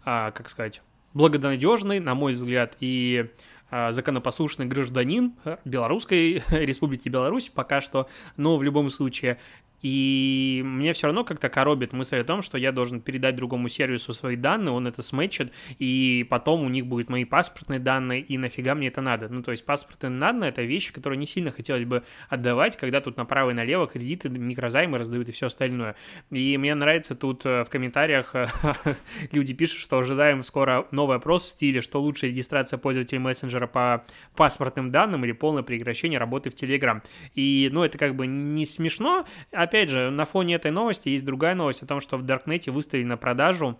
а, 0.04 0.30
как 0.30 0.48
сказать, 0.48 0.82
благонадежный, 1.12 2.00
на 2.00 2.14
мой 2.14 2.32
взгляд, 2.32 2.76
и 2.80 3.30
законопослушный 3.70 4.66
гражданин 4.66 5.34
Белорусской 5.64 6.42
Республики 6.50 7.08
Беларусь 7.08 7.48
пока 7.48 7.80
что, 7.80 8.08
но 8.36 8.56
в 8.56 8.62
любом 8.62 8.90
случае 8.90 9.38
и 9.84 10.62
мне 10.64 10.94
все 10.94 11.08
равно 11.08 11.24
как-то 11.24 11.50
коробит 11.50 11.92
мысль 11.92 12.18
о 12.18 12.24
том, 12.24 12.40
что 12.40 12.56
я 12.56 12.72
должен 12.72 13.02
передать 13.02 13.36
другому 13.36 13.68
сервису 13.68 14.14
свои 14.14 14.34
данные, 14.34 14.72
он 14.72 14.86
это 14.86 15.02
сметчит, 15.02 15.52
и 15.78 16.26
потом 16.30 16.62
у 16.64 16.70
них 16.70 16.86
будут 16.86 17.10
мои 17.10 17.26
паспортные 17.26 17.80
данные, 17.80 18.22
и 18.22 18.38
нафига 18.38 18.74
мне 18.74 18.88
это 18.88 19.02
надо? 19.02 19.28
Ну, 19.28 19.42
то 19.42 19.50
есть 19.50 19.66
паспортные 19.66 20.18
данные— 20.18 20.48
это 20.50 20.62
вещи, 20.62 20.90
которые 20.90 21.18
не 21.18 21.26
сильно 21.26 21.50
хотелось 21.50 21.84
бы 21.84 22.02
отдавать, 22.30 22.78
когда 22.78 23.02
тут 23.02 23.18
направо 23.18 23.50
и 23.50 23.52
налево 23.52 23.86
кредиты, 23.86 24.30
микрозаймы 24.30 24.96
раздают 24.96 25.28
и 25.28 25.32
все 25.32 25.48
остальное. 25.48 25.96
И 26.30 26.56
мне 26.56 26.74
нравится 26.74 27.14
тут 27.14 27.44
э, 27.44 27.64
в 27.64 27.68
комментариях 27.68 28.34
люди 29.32 29.52
пишут, 29.52 29.80
что 29.80 29.98
ожидаем 29.98 30.44
скоро 30.44 30.86
новый 30.92 31.18
опрос 31.18 31.44
в 31.44 31.48
стиле, 31.50 31.82
что 31.82 32.00
лучше 32.00 32.28
регистрация 32.28 32.78
пользователей 32.78 33.18
мессенджера 33.18 33.66
по 33.66 34.06
паспортным 34.34 34.90
данным 34.90 35.26
или 35.26 35.32
полное 35.32 35.62
прекращение 35.62 36.18
работы 36.18 36.48
в 36.48 36.54
Telegram. 36.54 37.02
И, 37.34 37.68
ну, 37.70 37.84
это 37.84 37.98
как 37.98 38.16
бы 38.16 38.26
не 38.26 38.64
смешно, 38.64 39.26
опять 39.52 39.73
опять 39.74 39.90
же, 39.90 40.10
на 40.10 40.24
фоне 40.24 40.54
этой 40.54 40.70
новости 40.70 41.08
есть 41.08 41.24
другая 41.24 41.56
новость 41.56 41.82
о 41.82 41.86
том, 41.86 41.98
что 41.98 42.16
в 42.16 42.22
Даркнете 42.22 42.70
выставили 42.70 43.04
на 43.04 43.16
продажу 43.16 43.76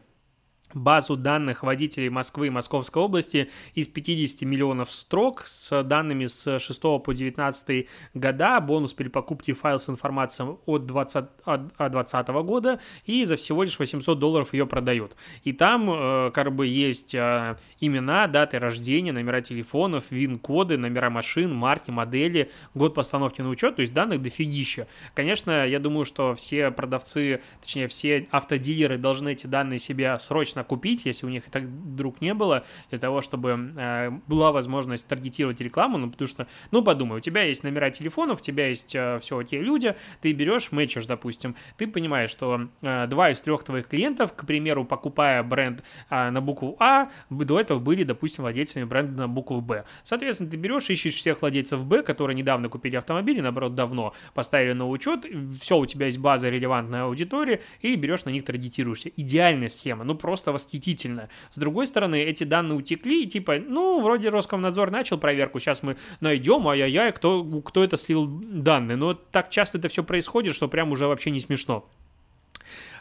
базу 0.75 1.17
данных 1.17 1.63
водителей 1.63 2.09
Москвы 2.09 2.49
и 2.49 2.51
Московской 2.51 3.03
области 3.03 3.51
из 3.75 3.89
50 3.89 4.43
миллионов 4.43 4.91
строк 4.91 5.45
с 5.47 5.83
данными 5.83 6.27
с 6.27 6.59
6 6.59 6.81
по 6.81 7.13
19 7.13 7.87
года, 8.15 8.61
бонус 8.61 8.93
при 8.93 9.09
покупке 9.09 9.55
файл 9.55 9.79
с 9.79 9.89
информацией 9.89 10.57
от 10.67 10.87
20, 10.87 11.25
от 11.45 11.93
20 11.93 12.29
года, 12.29 12.81
и 13.07 13.25
за 13.25 13.37
всего 13.37 13.63
лишь 13.63 13.79
800 13.79 14.19
долларов 14.19 14.53
ее 14.53 14.67
продают. 14.67 15.17
И 15.45 15.53
там 15.53 15.91
э, 15.91 16.31
как 16.33 16.55
бы 16.55 16.67
есть 16.67 17.15
э, 17.15 17.57
имена, 17.81 18.27
даты 18.27 18.59
рождения, 18.59 19.13
номера 19.13 19.41
телефонов, 19.41 20.11
вин-коды, 20.11 20.77
номера 20.77 21.11
машин, 21.11 21.55
марки, 21.55 21.91
модели, 21.91 22.51
год 22.75 22.95
постановки 22.95 23.41
на 23.41 23.49
учет, 23.49 23.77
то 23.77 23.83
есть 23.83 23.95
данных 23.95 24.23
дофигища. 24.23 24.87
Конечно, 25.15 25.67
я 25.67 25.79
думаю, 25.79 26.05
что 26.05 26.35
все 26.35 26.71
продавцы, 26.71 27.41
точнее 27.61 27.89
все 27.89 28.27
автодилеры 28.31 28.99
должны 28.99 29.33
эти 29.33 29.47
данные 29.47 29.79
себе 29.79 30.19
срочно 30.19 30.64
купить, 30.65 31.05
если 31.05 31.27
у 31.27 31.29
них 31.29 31.45
так 31.51 31.63
вдруг 31.63 32.21
не 32.21 32.35
было, 32.35 32.65
для 32.91 32.99
того, 32.99 33.21
чтобы 33.21 33.73
э, 33.77 34.11
была 34.27 34.53
возможность 34.53 35.07
таргетировать 35.07 35.61
рекламу, 35.61 35.99
ну, 35.99 36.11
потому 36.11 36.29
что, 36.29 36.47
ну, 36.71 36.83
подумай, 36.83 37.19
у 37.19 37.21
тебя 37.21 37.43
есть 37.43 37.63
номера 37.63 37.91
телефонов, 37.91 38.41
у 38.41 38.43
тебя 38.43 38.69
есть 38.69 38.95
э, 38.95 39.19
все 39.21 39.39
окей 39.39 39.61
люди, 39.61 39.95
ты 40.21 40.33
берешь, 40.33 40.73
мэчишь, 40.73 41.07
допустим, 41.07 41.57
ты 41.77 41.87
понимаешь, 41.87 42.31
что 42.31 42.69
э, 42.83 43.07
два 43.07 43.31
из 43.31 43.41
трех 43.41 43.65
твоих 43.65 43.89
клиентов, 43.89 44.33
к 44.35 44.47
примеру, 44.47 44.85
покупая 44.85 45.43
бренд 45.43 45.83
на 46.11 46.41
букву 46.41 46.77
А, 46.79 47.11
до 47.31 47.61
этого 47.61 47.79
были, 47.79 48.05
допустим, 48.05 48.43
владельцами 48.43 48.85
бренда 48.85 49.23
на 49.23 49.29
букву 49.29 49.61
Б. 49.61 49.85
Соответственно, 50.03 50.51
ты 50.51 50.57
берешь, 50.57 50.89
ищешь 50.91 51.15
всех 51.15 51.43
владельцев 51.43 51.85
Б, 51.85 52.03
которые 52.03 52.37
недавно 52.37 52.69
купили 52.69 52.97
автомобили, 52.97 53.41
наоборот, 53.41 53.75
давно 53.75 54.15
поставили 54.35 54.73
на 54.73 54.89
учет, 54.89 55.25
все, 55.61 55.79
у 55.79 55.87
тебя 55.87 56.07
есть 56.07 56.19
база 56.19 56.49
релевантной 56.49 57.03
аудитории, 57.03 57.61
и 57.81 57.95
берешь 57.97 58.25
на 58.25 58.31
них 58.31 58.45
таргетируешься. 58.45 59.11
Идеальная 59.17 59.69
схема, 59.69 60.05
ну, 60.05 60.15
просто 60.15 60.53
восхитительно. 60.55 61.29
С 61.51 61.59
другой 61.59 61.87
стороны, 61.87 62.23
эти 62.23 62.45
данные 62.45 62.79
утекли, 62.79 63.25
и 63.25 63.27
типа, 63.27 63.57
ну, 63.59 64.01
вроде 64.01 64.31
Роскомнадзор 64.31 64.91
начал 64.91 65.19
проверку, 65.19 65.61
сейчас 65.61 65.83
мы 65.83 65.97
найдем, 66.21 66.67
ай-яй-яй, 66.67 67.13
кто, 67.13 67.45
кто 67.61 67.85
это 67.85 67.97
слил 67.97 68.27
данные. 68.27 68.97
Но 68.97 69.15
так 69.15 69.51
часто 69.51 69.79
это 69.79 69.89
все 69.89 70.03
происходит, 70.03 70.55
что 70.55 70.69
прям 70.69 70.93
уже 70.93 71.07
вообще 71.07 71.31
не 71.31 71.41
смешно. 71.41 71.87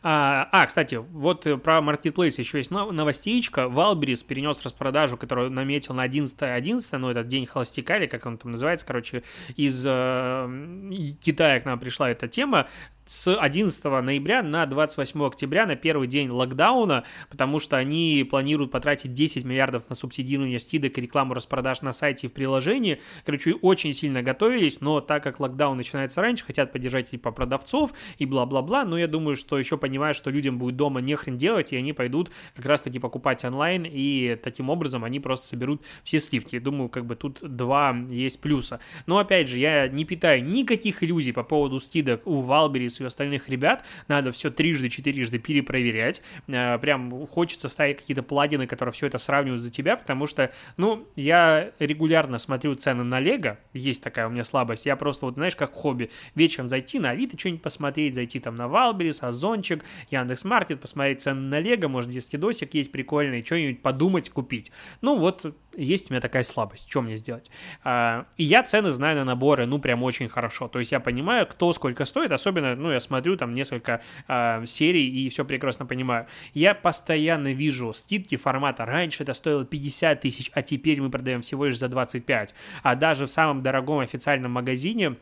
А, 0.06 0.50
а, 0.52 0.66
кстати, 0.66 0.96
вот 0.96 1.44
про 1.64 1.78
Marketplace 1.78 2.38
еще 2.38 2.58
есть 2.58 2.72
новостеечка. 2.72 3.70
Валберис 3.70 4.22
перенес 4.22 4.62
распродажу, 4.62 5.16
которую 5.16 5.50
наметил 5.50 5.94
на 5.94 6.06
11.11, 6.06 6.54
11, 6.54 6.92
ну, 6.94 7.10
этот 7.10 7.28
день 7.28 7.46
холостяка, 7.46 7.96
или 7.96 8.08
как 8.08 8.26
он 8.26 8.38
там 8.38 8.52
называется, 8.52 8.86
короче, 8.86 9.24
из 9.56 9.82
э, 9.86 11.14
Китая 11.22 11.62
к 11.62 11.66
нам 11.66 11.80
пришла 11.80 12.10
эта 12.10 12.28
тема 12.28 12.68
с 13.06 13.36
11 13.36 13.84
ноября 13.84 14.44
на 14.44 14.66
28 14.66 15.26
октября, 15.26 15.66
на 15.66 15.76
первый 15.76 16.08
день 16.08 16.30
локдауна, 16.30 17.04
потому 17.30 17.60
что 17.60 17.78
они 17.78 18.26
планируют 18.30 18.72
потратить 18.72 19.14
10 19.14 19.44
миллиардов 19.44 19.84
на 19.90 19.96
субсидирование 19.96 20.60
стидок 20.60 20.98
и 20.98 21.02
рекламу 21.02 21.34
распродаж 21.34 21.82
на 21.82 21.92
сайте 21.92 22.28
и 22.28 22.30
в 22.30 22.34
приложении. 22.34 23.02
Короче, 23.26 23.56
очень 23.56 23.92
сильно 23.94 24.22
готовились, 24.22 24.80
но 24.80 25.02
так 25.02 25.24
как 25.24 25.40
локдаун 25.40 25.76
начинается 25.76 26.22
раньше, 26.22 26.46
хотят 26.46 26.72
поддержать 26.72 27.12
типа 27.12 27.32
продавцов 27.32 27.94
и 28.18 28.26
бла-бла-бла, 28.26 28.86
но 28.86 28.98
я 28.98 29.08
думаю, 29.08 29.36
что 29.36 29.60
еще 29.60 29.78
понимают, 29.78 30.16
что 30.16 30.30
людям 30.30 30.58
будет 30.58 30.78
дома 30.78 31.02
нехрен 31.02 31.38
делать, 31.38 31.74
и 31.74 31.76
они 31.76 31.92
пойдут 31.94 32.32
как 32.56 32.66
раз-таки 32.66 33.00
покупать 33.00 33.44
онлайн, 33.44 33.86
и 33.86 34.38
таким 34.42 34.70
образом 34.70 35.04
они 35.04 35.20
просто 35.20 35.48
соберут 35.48 35.82
все 36.04 36.20
сливки. 36.20 36.58
Думаю, 36.60 36.90
как 36.90 37.06
бы 37.06 37.16
тут 37.16 37.40
два 37.42 37.96
есть 38.10 38.40
плюса. 38.40 38.80
Но 39.08 39.18
опять 39.18 39.50
же, 39.50 39.60
я 39.60 39.88
не 39.90 40.06
питаю 40.06 40.44
никаких 40.44 41.04
иллюзий 41.04 41.34
по 41.34 41.44
поводу 41.44 41.80
скидок 41.80 42.26
у 42.26 42.42
Wildberries 42.42 42.93
Яндекс 42.94 43.02
и 43.02 43.06
остальных 43.06 43.50
ребят 43.50 43.84
надо 44.08 44.32
все 44.32 44.50
трижды, 44.50 44.90
четырежды 44.90 45.40
перепроверять. 45.40 46.22
Э, 46.48 46.78
прям 46.80 47.28
хочется 47.28 47.70
ставить 47.70 47.98
какие-то 47.98 48.24
плагины, 48.24 48.68
которые 48.68 48.94
все 48.94 49.08
это 49.08 49.18
сравнивают 49.18 49.64
за 49.64 49.72
тебя, 49.72 49.98
потому 49.98 50.28
что, 50.28 50.52
ну, 50.78 51.08
я 51.16 51.72
регулярно 51.80 52.40
смотрю 52.40 52.76
цены 52.76 53.04
на 53.04 53.20
Лего, 53.20 53.58
есть 53.74 54.04
такая 54.04 54.28
у 54.28 54.30
меня 54.30 54.44
слабость, 54.44 54.86
я 54.86 54.96
просто, 54.96 55.26
вот, 55.26 55.36
знаешь, 55.36 55.56
как 55.56 55.74
хобби, 55.74 56.10
вечером 56.36 56.70
зайти 56.70 57.00
на 57.00 57.12
Авито 57.12 57.38
что-нибудь 57.38 57.62
посмотреть, 57.62 58.16
зайти 58.16 58.40
там 58.40 58.56
на 58.56 58.68
Wildberries, 58.68 59.24
Озончик, 59.24 59.84
Яндекс.Маркет, 60.12 60.80
посмотреть 60.80 61.22
цены 61.22 61.42
на 61.42 61.60
Лего, 61.60 61.88
может, 61.88 62.12
здесь 62.12 62.24
скидосик 62.26 62.74
есть 62.74 62.92
прикольный, 62.92 63.44
что-нибудь 63.44 63.82
подумать, 63.82 64.30
купить. 64.30 64.72
Ну, 65.02 65.18
вот 65.18 65.56
есть 65.76 66.10
у 66.10 66.14
меня 66.14 66.22
такая 66.22 66.44
слабость, 66.44 66.90
что 66.90 67.02
мне 67.02 67.16
сделать? 67.16 67.50
А, 67.84 68.26
и 68.38 68.44
я 68.44 68.64
цены 68.64 68.92
знаю 68.92 69.18
на 69.18 69.26
наборы, 69.26 69.66
ну, 69.66 69.80
прям 69.80 70.04
очень 70.04 70.30
хорошо, 70.30 70.68
то 70.68 70.80
есть 70.80 70.92
я 70.92 71.00
понимаю, 71.00 71.48
кто 71.48 71.74
сколько 71.74 72.06
стоит, 72.06 72.32
особенно, 72.32 72.76
ну, 72.76 72.92
я 72.92 73.00
смотрю 73.00 73.38
там 73.38 73.54
несколько 73.54 74.02
э, 74.28 74.66
серий 74.66 75.08
и 75.08 75.30
все 75.30 75.46
прекрасно 75.46 75.86
понимаю. 75.86 76.28
Я 76.54 76.76
постоянно 76.76 77.54
вижу 77.54 77.94
скидки 77.94 78.38
формата. 78.38 78.86
Раньше 78.86 79.24
это 79.24 79.34
стоило 79.34 79.66
50 79.66 80.22
тысяч, 80.22 80.52
а 80.54 80.62
теперь 80.62 81.02
мы 81.02 81.10
продаем 81.10 81.42
всего 81.42 81.66
лишь 81.66 81.78
за 81.78 81.90
25. 81.90 82.54
А 82.84 82.96
даже 82.96 83.26
в 83.26 83.32
самом 83.32 83.62
дорогом 83.62 84.00
официальном 84.00 84.52
магазине 84.52 85.16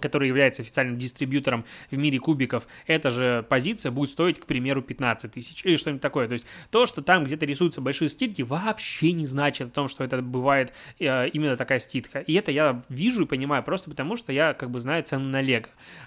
который 0.00 0.28
является 0.28 0.62
официальным 0.62 0.98
дистрибьютором 0.98 1.64
в 1.90 1.98
мире 1.98 2.18
кубиков, 2.18 2.66
эта 2.86 3.10
же 3.10 3.44
позиция 3.48 3.92
будет 3.92 4.10
стоить, 4.10 4.40
к 4.40 4.46
примеру, 4.46 4.82
15 4.82 5.32
тысяч 5.32 5.64
или 5.64 5.76
что-нибудь 5.76 6.02
такое. 6.02 6.28
То 6.28 6.34
есть 6.34 6.46
то, 6.70 6.86
что 6.86 7.02
там 7.02 7.24
где-то 7.24 7.44
рисуются 7.44 7.80
большие 7.80 8.08
скидки, 8.08 8.42
вообще 8.42 9.12
не 9.12 9.26
значит 9.26 9.68
о 9.68 9.70
том, 9.70 9.88
что 9.88 10.04
это 10.04 10.22
бывает 10.22 10.72
э, 10.98 11.28
именно 11.28 11.56
такая 11.56 11.78
скидка. 11.78 12.20
И 12.20 12.34
это 12.34 12.50
я 12.50 12.82
вижу 12.88 13.24
и 13.24 13.26
понимаю 13.26 13.62
просто 13.62 13.90
потому, 13.90 14.16
что 14.16 14.32
я 14.32 14.54
как 14.54 14.70
бы 14.70 14.80
знаю 14.80 15.02
цену 15.02 15.28
на 15.28 15.40
Лего. 15.42 15.58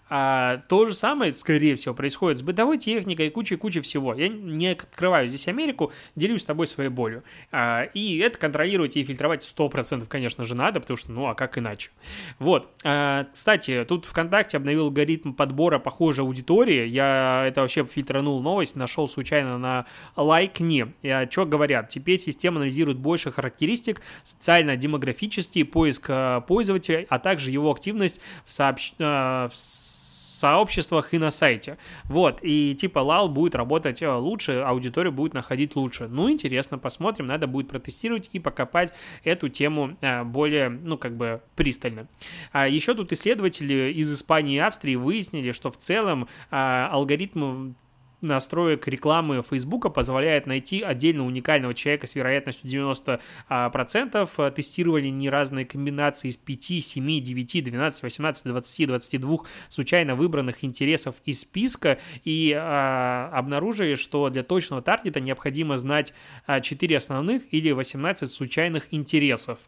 А 0.10 0.58
то 0.68 0.86
же 0.86 0.94
самое, 0.94 1.34
скорее 1.34 1.76
всего, 1.76 1.94
происходит 1.94 2.40
с 2.40 2.42
бытовой 2.42 2.78
техникой 2.78 3.28
и 3.28 3.30
кучей-кучей 3.30 3.82
всего. 3.82 4.14
Я 4.14 4.28
не 4.30 4.70
открываю 4.70 5.28
здесь 5.28 5.48
Америку, 5.48 5.92
делюсь 6.16 6.42
с 6.42 6.46
тобой 6.46 6.68
своей 6.68 6.90
болью. 6.90 7.24
А, 7.52 7.84
и 7.94 8.18
это 8.20 8.38
контролировать 8.38 8.96
и 8.98 9.04
фильтровать 9.04 9.42
100%, 9.42 10.06
конечно 10.08 10.44
же, 10.44 10.56
надо, 10.56 10.80
потому 10.80 10.98
что, 10.98 11.12
ну, 11.12 11.28
а 11.28 11.36
как 11.36 11.58
иначе? 11.58 11.92
Вот. 12.40 12.70
А, 12.84 13.26
кстати, 13.32 13.81
Тут 13.86 14.06
ВКонтакте 14.06 14.58
обновил 14.58 14.86
алгоритм 14.86 15.34
подбора 15.34 15.80
похожей 15.80 16.24
аудитории. 16.24 16.88
Я 16.88 17.46
это 17.48 17.62
вообще 17.62 17.86
фильтранул 17.86 18.42
новость, 18.42 18.76
нашел 18.76 19.08
случайно 19.08 19.58
на 19.58 19.86
лайкни. 20.16 20.94
Что 21.30 21.46
говорят? 21.46 21.90
Теперь 21.90 22.20
система 22.20 22.58
анализирует 22.58 22.98
больше 22.98 23.32
характеристик, 23.32 24.02
социально-демографический 24.24 25.66
поиск 25.66 26.06
э, 26.10 26.42
пользователя, 26.48 27.06
а 27.10 27.20
также 27.20 27.52
его 27.52 27.72
активность 27.72 28.22
в, 28.46 28.52
сообщ... 28.52 28.94
Э, 29.00 29.50
в 29.52 29.91
сообществах 30.42 31.14
и 31.14 31.18
на 31.18 31.32
сайте. 31.32 31.78
Вот, 32.06 32.40
и 32.42 32.76
типа 32.76 33.00
лал 33.00 33.30
будет 33.30 33.56
работать 33.56 34.02
э, 34.02 34.12
лучше, 34.12 34.64
аудитория 34.66 35.12
будет 35.12 35.34
находить 35.34 35.76
лучше. 35.76 36.08
Ну, 36.08 36.30
интересно, 36.30 36.78
посмотрим, 36.78 37.28
надо 37.28 37.48
будет 37.48 37.70
протестировать 37.70 38.30
и 38.34 38.40
покопать 38.40 38.94
эту 39.24 39.50
тему 39.50 39.98
э, 40.02 40.24
более, 40.24 40.70
ну, 40.70 40.98
как 40.98 41.16
бы 41.16 41.42
пристально. 41.56 42.08
А 42.52 42.68
еще 42.68 42.94
тут 42.94 43.12
исследователи 43.12 43.94
из 43.94 44.12
Испании 44.14 44.56
и 44.56 44.60
Австрии 44.60 44.96
выяснили, 44.96 45.52
что 45.52 45.72
в 45.72 45.78
целом 45.78 46.28
а, 46.50 46.90
алгоритм 46.92 47.74
настроек 48.22 48.88
рекламы 48.88 49.42
Фейсбука 49.44 49.90
позволяет 49.90 50.46
найти 50.46 50.82
отдельно 50.82 51.26
уникального 51.26 51.74
человека 51.74 52.08
с 52.08 52.16
вероятностью 52.16 52.70
90%. 52.70 53.20
А, 53.50 54.52
Тестировали 54.52 55.08
не 55.08 55.30
разные 55.30 55.66
комбинации 55.66 56.30
из 56.30 56.38
5, 56.38 56.84
7, 56.84 57.22
9, 57.22 57.64
12, 57.64 58.04
18, 58.04 58.46
20, 58.46 58.88
22 58.88 59.38
случайно 59.70 60.16
выбранных 60.16 60.64
интересов 60.64 61.16
из 61.26 61.42
списка 61.42 62.00
и 62.24 62.54
а, 62.58 63.30
обнаружили, 63.34 63.96
что 63.96 64.30
для 64.30 64.44
точного 64.44 64.82
таргета 64.82 65.20
необходимо 65.20 65.78
знать 65.78 66.14
а, 66.46 66.62
4 66.62 66.98
основных 66.98 67.44
или 67.54 67.72
18 67.72 68.32
случайных 68.32 68.88
интересов. 68.92 69.60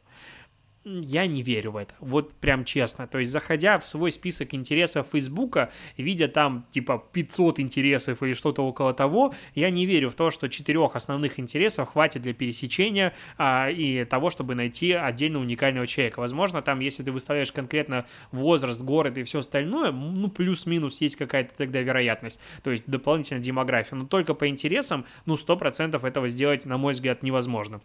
Я 0.85 1.27
не 1.27 1.41
верю 1.41 1.71
в 1.71 1.77
это. 1.77 1.93
Вот 1.99 2.33
прям 2.33 2.65
честно. 2.65 3.07
То 3.07 3.19
есть, 3.19 3.31
заходя 3.31 3.79
в 3.79 3.85
свой 3.85 4.11
список 4.11 4.53
интересов 4.53 5.07
Фейсбука, 5.11 5.71
видя 5.97 6.27
там 6.27 6.65
типа 6.71 7.03
500 7.11 7.59
интересов 7.59 8.21
или 8.21 8.33
что-то 8.33 8.63
около 8.63 8.93
того, 8.93 9.33
я 9.55 9.69
не 9.69 9.85
верю 9.85 10.09
в 10.09 10.15
то, 10.15 10.29
что 10.29 10.49
четырех 10.49 10.95
основных 10.95 11.39
интересов 11.39 11.89
хватит 11.89 12.21
для 12.21 12.33
пересечения 12.33 13.13
а, 13.37 13.69
и 13.69 14.03
того, 14.05 14.29
чтобы 14.29 14.55
найти 14.55 14.91
отдельно 14.91 15.39
уникального 15.39 15.87
человека. 15.87 16.19
Возможно, 16.19 16.61
там, 16.61 16.79
если 16.79 17.03
ты 17.03 17.11
выставляешь 17.11 17.51
конкретно 17.51 18.05
возраст, 18.31 18.81
город 18.81 19.17
и 19.17 19.23
все 19.23 19.39
остальное, 19.39 19.91
ну, 19.91 20.29
плюс-минус 20.29 20.99
есть 21.01 21.15
какая-то 21.15 21.53
тогда 21.55 21.81
вероятность. 21.81 22.39
То 22.63 22.71
есть, 22.71 22.85
дополнительная 22.87 23.41
демография. 23.41 23.95
Но 23.95 24.05
только 24.05 24.33
по 24.33 24.47
интересам, 24.47 25.05
ну, 25.25 25.35
100% 25.35 26.05
этого 26.05 26.27
сделать, 26.27 26.65
на 26.65 26.77
мой 26.77 26.93
взгляд, 26.93 27.23
невозможно. 27.23 27.81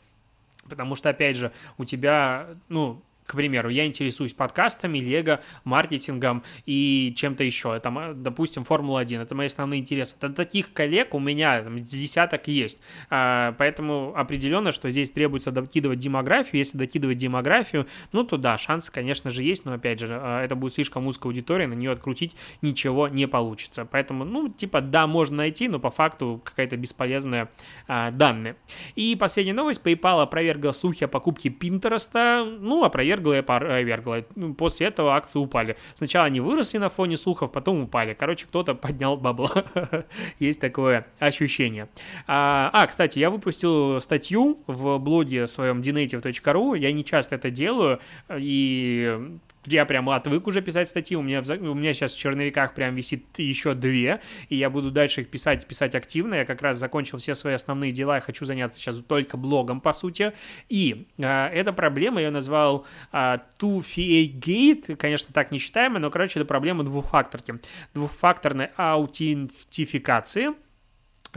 Потому 0.69 0.95
что, 0.95 1.09
опять 1.09 1.37
же, 1.37 1.53
у 1.77 1.85
тебя, 1.85 2.49
ну, 2.69 3.03
к 3.29 3.35
примеру, 3.35 3.69
я 3.69 3.87
интересуюсь 3.87 4.33
подкастами, 4.33 4.99
лего, 5.01 5.41
маркетингом 5.65 6.43
и 6.65 7.13
чем-то 7.15 7.45
еще. 7.45 7.79
Там, 7.79 8.23
допустим, 8.23 8.65
Формула-1. 8.65 9.21
Это 9.21 9.35
мои 9.35 9.49
основные 9.49 9.81
интересы. 9.81 10.15
Это 10.17 10.33
таких 10.33 10.73
коллег 10.73 11.13
у 11.13 11.19
меня 11.19 11.61
там, 11.61 11.79
десяток 11.79 12.49
есть. 12.49 12.81
А, 13.11 13.55
поэтому 13.59 14.15
определенно, 14.17 14.73
что 14.73 14.89
здесь 14.89 15.11
требуется 15.11 15.51
докидывать 15.51 15.99
демографию. 15.99 16.57
Если 16.57 16.79
докидывать 16.79 17.19
демографию, 17.19 17.87
ну, 18.13 18.25
то 18.25 18.39
да, 18.39 18.57
шансы, 18.57 18.91
конечно 18.91 19.29
же, 19.29 19.43
есть. 19.43 19.67
Но, 19.67 19.75
опять 19.75 20.01
же, 20.01 20.07
а, 20.11 20.43
это 20.43 20.55
будет 20.55 20.73
слишком 20.73 21.07
узкая 21.07 21.29
аудитория, 21.29 21.67
на 21.67 21.75
нее 21.75 21.91
открутить 21.91 22.35
ничего 22.63 23.09
не 23.09 23.29
получится. 23.29 23.85
Поэтому, 23.85 24.25
ну, 24.25 24.49
типа, 24.49 24.81
да, 24.81 25.07
можно 25.07 25.37
найти, 25.37 25.69
но 25.69 25.79
по 25.79 25.91
факту 25.91 26.41
какая-то 26.43 26.79
бесполезная 26.79 27.51
а, 27.89 28.11
данные. 28.11 28.57
И 28.95 29.15
последняя 29.17 29.53
новость. 29.53 29.83
PayPal 29.85 30.23
опровергла 30.23 30.73
слухи 30.73 31.05
о 31.05 31.09
покупке 31.09 31.51
Pinterest. 31.51 32.59
Ну, 32.59 32.85
опроверг 32.85 33.18
опровергла 33.19 33.35
и 33.35 33.39
опровергла. 33.39 34.25
Ну, 34.35 34.55
после 34.55 34.89
этого 34.89 35.15
акции 35.15 35.39
упали. 35.39 35.77
Сначала 35.95 36.27
они 36.27 36.41
выросли 36.41 36.79
на 36.79 36.89
фоне 36.89 37.17
слухов, 37.17 37.53
потом 37.53 37.83
упали. 37.83 38.15
Короче, 38.15 38.47
кто-то 38.47 38.75
поднял 38.75 39.17
бабла. 39.17 39.65
Есть 40.39 40.61
такое 40.61 41.07
ощущение. 41.19 41.89
А, 42.27 42.71
а, 42.73 42.87
кстати, 42.87 43.19
я 43.19 43.31
выпустил 43.31 44.01
статью 44.01 44.59
в 44.67 44.99
блоге 44.99 45.47
своем 45.47 45.81
dnative.ru. 45.81 46.79
Я 46.79 46.93
не 46.93 47.05
часто 47.05 47.37
это 47.37 47.51
делаю, 47.51 48.01
и 48.35 49.39
я 49.73 49.87
прям 49.87 50.09
отвык 50.11 50.47
уже 50.47 50.63
писать 50.63 50.89
статьи, 50.89 51.17
у 51.17 51.23
меня, 51.23 51.43
у 51.43 51.75
меня 51.75 51.93
сейчас 51.93 52.13
в 52.13 52.19
черновиках 52.19 52.75
прям 52.75 52.95
висит 52.95 53.25
еще 53.39 53.75
две, 53.75 54.21
и 54.49 54.57
я 54.57 54.71
буду 54.71 54.91
дальше 54.91 55.23
их 55.23 55.29
писать, 55.29 55.67
писать 55.67 55.95
активно, 55.95 56.35
я 56.35 56.45
как 56.45 56.63
раз 56.63 56.77
закончил 56.77 57.19
все 57.19 57.35
свои 57.35 57.55
основные 57.55 57.93
дела, 57.93 58.17
я 58.17 58.21
хочу 58.21 58.45
заняться 58.45 58.79
сейчас 58.79 58.97
только 58.97 59.37
блогом, 59.37 59.81
по 59.81 59.93
сути, 59.93 60.33
и 60.69 61.07
а, 61.21 61.49
эта 61.49 61.73
проблема 61.73 62.21
я 62.21 62.31
назвал 62.31 62.87
а, 63.13 63.43
Two-FA 63.59 64.33
Gate, 64.33 64.97
конечно, 64.97 65.33
так 65.33 65.53
не 65.53 65.59
считаемая, 65.59 66.01
но, 66.01 66.11
короче, 66.11 66.39
это 66.39 66.47
проблема 66.47 66.85
двухфакторки, 66.85 67.61
двухфакторной 67.95 68.71
аутентификации, 68.77 70.55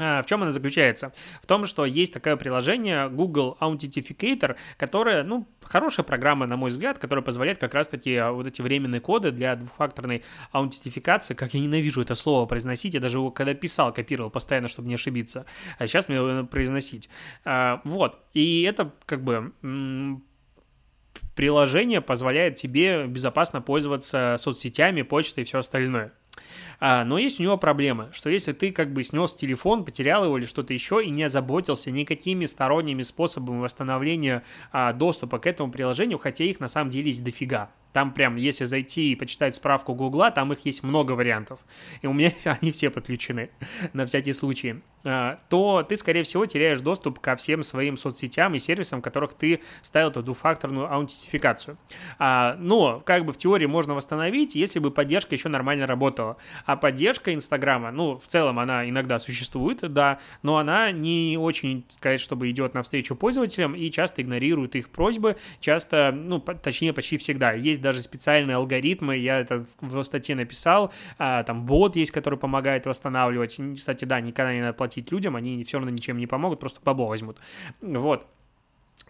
в 0.02 0.26
чем 0.26 0.42
она 0.42 0.52
заключается? 0.52 1.14
В 1.42 1.46
том, 1.46 1.66
что 1.66 1.86
есть 1.86 2.14
такое 2.14 2.36
приложение 2.36 3.10
Google 3.10 3.58
Authenticator, 3.60 4.56
которое, 4.78 5.24
ну, 5.24 5.48
хорошая 5.64 6.06
программа, 6.06 6.48
на 6.48 6.58
мой 6.58 6.70
взгляд, 6.70 6.98
которая 6.98 7.24
позволяет 7.24 7.60
как 7.60 7.74
раз-таки 7.74 8.16
а, 8.16 8.32
вот 8.32 8.48
эти 8.48 8.62
временные 8.62 9.02
коды 9.02 9.32
для 9.32 9.56
двухфакторной 9.56 10.24
аутентификации, 10.52 11.34
как 11.34 11.54
я 11.54 11.60
ненавижу 11.60 12.02
это 12.02 12.16
слово 12.16 12.46
произносить, 12.46 12.94
я 12.94 13.00
даже 13.00 13.18
его 13.18 13.32
когда 13.32 13.54
писал, 13.54 13.94
копировал 13.94 14.30
постоянно, 14.30 14.68
чтобы 14.68 14.88
не 14.88 14.96
ошибиться, 14.96 15.46
а 15.78 15.88
сейчас 15.88 16.08
мне 16.08 16.18
его 16.18 16.46
произносить. 16.46 17.10
А, 17.46 17.82
вот, 17.84 18.20
и 18.34 18.64
это 18.64 18.92
как 19.06 19.24
бы 19.24 19.54
приложение 21.36 22.02
позволяет 22.02 22.56
тебе 22.56 23.08
безопасно 23.08 23.62
пользоваться 23.62 24.36
соцсетями, 24.40 25.02
почтой 25.02 25.44
и 25.44 25.46
все 25.46 25.60
остальное. 25.60 26.14
А, 26.80 27.06
но 27.06 27.20
есть 27.20 27.40
у 27.40 27.44
него 27.44 27.58
проблема, 27.58 28.10
что 28.12 28.30
если 28.30 28.54
ты 28.54 28.72
как 28.72 28.92
бы 28.92 29.04
снес 29.04 29.36
телефон, 29.36 29.86
потерял 29.86 30.26
его 30.26 30.38
или 30.38 30.46
что-то 30.46 30.74
еще 30.74 31.04
и 31.04 31.12
не 31.12 31.24
озаботился 31.24 31.92
никакими 31.92 32.46
сторонними 32.46 33.04
способами 33.04 33.60
восстановления 33.60 34.44
а, 34.72 34.92
доступа 34.92 35.38
к 35.38 35.46
этому 35.46 35.72
приложению, 35.72 36.18
хотя 36.18 36.44
их 36.44 36.60
на 36.60 36.68
самом 36.68 36.90
деле 36.90 37.08
есть 37.08 37.24
дофига. 37.24 37.70
Там 37.94 38.14
прям, 38.14 38.36
если 38.36 38.66
зайти 38.66 39.12
и 39.12 39.16
почитать 39.16 39.56
справку 39.56 39.94
Гугла, 39.94 40.32
там 40.32 40.54
их 40.54 40.66
есть 40.66 40.82
много 40.82 41.12
вариантов. 41.12 41.60
И 42.02 42.08
у 42.08 42.14
меня 42.14 42.34
они 42.62 42.72
все 42.72 42.90
подключены 42.90 43.52
на 43.94 44.06
всякий 44.06 44.34
случай. 44.34 44.82
А, 45.04 45.40
то 45.50 45.84
ты, 45.84 45.96
скорее 45.96 46.24
всего, 46.24 46.46
теряешь 46.46 46.80
доступ 46.80 47.20
ко 47.20 47.36
всем 47.36 47.64
своим 47.64 47.98
соцсетям 47.98 48.56
и 48.56 48.60
сервисам, 48.60 49.00
в 49.00 49.04
которых 49.04 49.34
ты 49.34 49.62
ставил 49.82 50.10
эту 50.10 50.24
двухфакторную 50.24 50.92
аутентификацию. 50.92 51.78
А, 52.20 52.56
но, 52.60 53.02
как 53.06 53.26
бы 53.26 53.34
в 53.34 53.38
теории 53.38 53.66
можно 53.66 53.94
восстановить, 53.94 54.56
если 54.56 54.80
бы 54.80 54.92
поддержка 54.92 55.36
еще 55.36 55.50
нормально 55.50 55.88
работала. 55.88 56.38
А 56.66 56.76
поддержка 56.76 57.34
Инстаграма, 57.34 57.92
ну, 57.92 58.18
в 58.18 58.28
целом 58.28 58.60
она 58.60 58.88
иногда 58.88 59.20
существует, 59.20 59.80
да, 59.82 60.20
но 60.44 60.58
она 60.58 60.92
не 60.92 61.38
очень, 61.40 61.86
сказать, 61.90 62.22
чтобы 62.22 62.50
идет 62.50 62.74
навстречу 62.74 63.16
пользователям 63.16 63.76
и 63.76 63.90
часто 63.90 64.22
игнорирует 64.22 64.76
их 64.76 64.90
просьбы, 64.90 65.38
часто, 65.60 66.12
ну, 66.12 66.40
точнее, 66.40 66.94
почти 66.94 67.18
всегда. 67.18 67.54
Есть 67.54 67.82
даже 67.82 68.02
специальные 68.02 68.56
алгоритмы, 68.56 69.18
я 69.18 69.40
это 69.40 69.66
в 69.80 70.04
статье 70.04 70.36
написал, 70.36 70.94
а, 71.18 71.44
там 71.44 71.66
бот 71.66 71.96
есть, 71.96 72.12
который 72.12 72.38
помогает 72.38 72.86
восстанавливать. 72.86 73.60
Кстати, 73.76 74.06
да, 74.06 74.20
никогда 74.22 74.54
не 74.54 74.62
надо 74.62 74.74
платить 74.74 74.91
людям, 75.12 75.36
они 75.36 75.64
все 75.64 75.78
равно 75.78 75.92
ничем 75.92 76.18
не 76.18 76.28
помогут, 76.28 76.60
просто 76.60 76.80
бабло 76.84 77.08
возьмут. 77.08 77.38
Вот. 77.82 78.28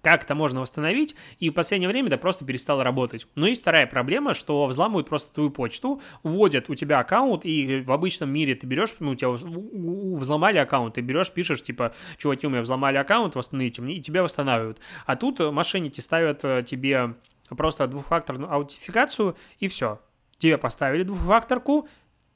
Как 0.02 0.24
это 0.24 0.36
можно 0.36 0.62
восстановить? 0.62 1.16
И 1.40 1.50
в 1.50 1.54
последнее 1.54 1.90
время 1.90 2.08
это 2.08 2.18
просто 2.18 2.46
перестало 2.46 2.84
работать. 2.84 3.28
Но 3.36 3.46
есть 3.48 3.62
вторая 3.62 3.86
проблема, 3.86 4.34
что 4.34 4.66
взламывают 4.66 5.10
просто 5.10 5.34
твою 5.34 5.52
почту, 5.52 6.02
вводят 6.24 6.70
у 6.70 6.76
тебя 6.76 7.00
аккаунт, 7.00 7.46
и 7.46 7.82
в 7.82 7.92
обычном 7.92 8.32
мире 8.32 8.56
ты 8.56 8.66
берешь, 8.66 8.96
ну, 9.00 9.12
у 9.12 9.16
тебя 9.16 9.30
взломали 9.30 10.58
аккаунт, 10.58 10.96
ты 10.96 11.02
берешь, 11.02 11.32
пишешь, 11.32 11.62
типа, 11.62 11.94
чуваки, 12.18 12.48
у 12.48 12.50
меня 12.50 12.62
взломали 12.62 12.98
аккаунт, 12.98 13.36
восстановите 13.36 13.82
мне, 13.82 13.96
и 13.96 14.02
тебя 14.02 14.24
восстанавливают. 14.24 14.80
А 15.06 15.16
тут 15.16 15.40
мошенники 15.40 16.00
ставят 16.00 16.44
э, 16.44 16.64
тебе 16.66 17.16
просто 17.50 17.86
двухфакторную 17.88 18.52
аутентификацию, 18.52 19.36
и 19.60 19.68
все. 19.68 20.00
Тебе 20.38 20.58
поставили 20.58 21.04
двухфакторку, 21.04 21.88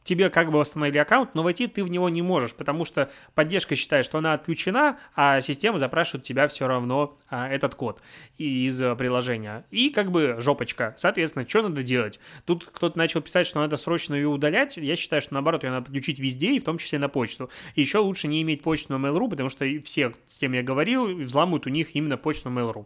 тебе 0.06 0.30
как 0.30 0.52
бы 0.52 0.60
восстановили 0.60 1.00
аккаунт, 1.00 1.36
но 1.36 1.44
войти 1.44 1.68
ты 1.68 1.84
в 1.84 1.90
него 1.90 2.08
не 2.08 2.22
можешь, 2.22 2.54
потому 2.54 2.86
что 2.86 3.12
поддержка 3.34 3.76
считает, 3.76 4.06
что 4.06 4.20
она 4.20 4.34
отключена, 4.34 4.98
а 5.16 5.42
система 5.42 5.80
запрашивает 5.80 6.24
тебя 6.24 6.48
все 6.48 6.68
равно 6.68 7.18
а, 7.28 7.50
этот 7.50 7.76
код 7.76 8.02
из 8.38 8.78
приложения. 8.98 9.66
И 9.72 9.90
как 9.90 10.12
бы 10.12 10.38
жопочка. 10.40 10.94
Соответственно, 10.98 11.48
что 11.48 11.64
надо 11.64 11.84
делать? 11.84 12.20
Тут 12.46 12.66
кто-то 12.72 12.98
начал 12.98 13.22
писать, 13.22 13.48
что 13.48 13.60
надо 13.60 13.76
срочно 13.78 14.14
ее 14.14 14.28
удалять. 14.28 14.78
Я 14.78 14.96
считаю, 14.96 15.22
что 15.22 15.34
наоборот, 15.34 15.64
ее 15.64 15.72
надо 15.72 15.86
подключить 15.86 16.20
везде, 16.20 16.52
и 16.52 16.60
в 16.60 16.64
том 16.64 16.78
числе 16.78 17.00
на 17.00 17.10
почту. 17.10 17.50
И 17.74 17.82
еще 17.82 17.98
лучше 17.98 18.28
не 18.28 18.42
иметь 18.44 18.62
почту 18.62 18.98
на 18.98 19.06
Mail.ru, 19.06 19.28
потому 19.28 19.50
что 19.50 19.66
все, 19.84 20.14
с 20.28 20.38
кем 20.38 20.54
я 20.54 20.62
говорил, 20.62 21.18
взламывают 21.18 21.66
у 21.66 21.70
них 21.70 21.96
именно 21.96 22.18
почту 22.18 22.50
Mail.ru. 22.50 22.86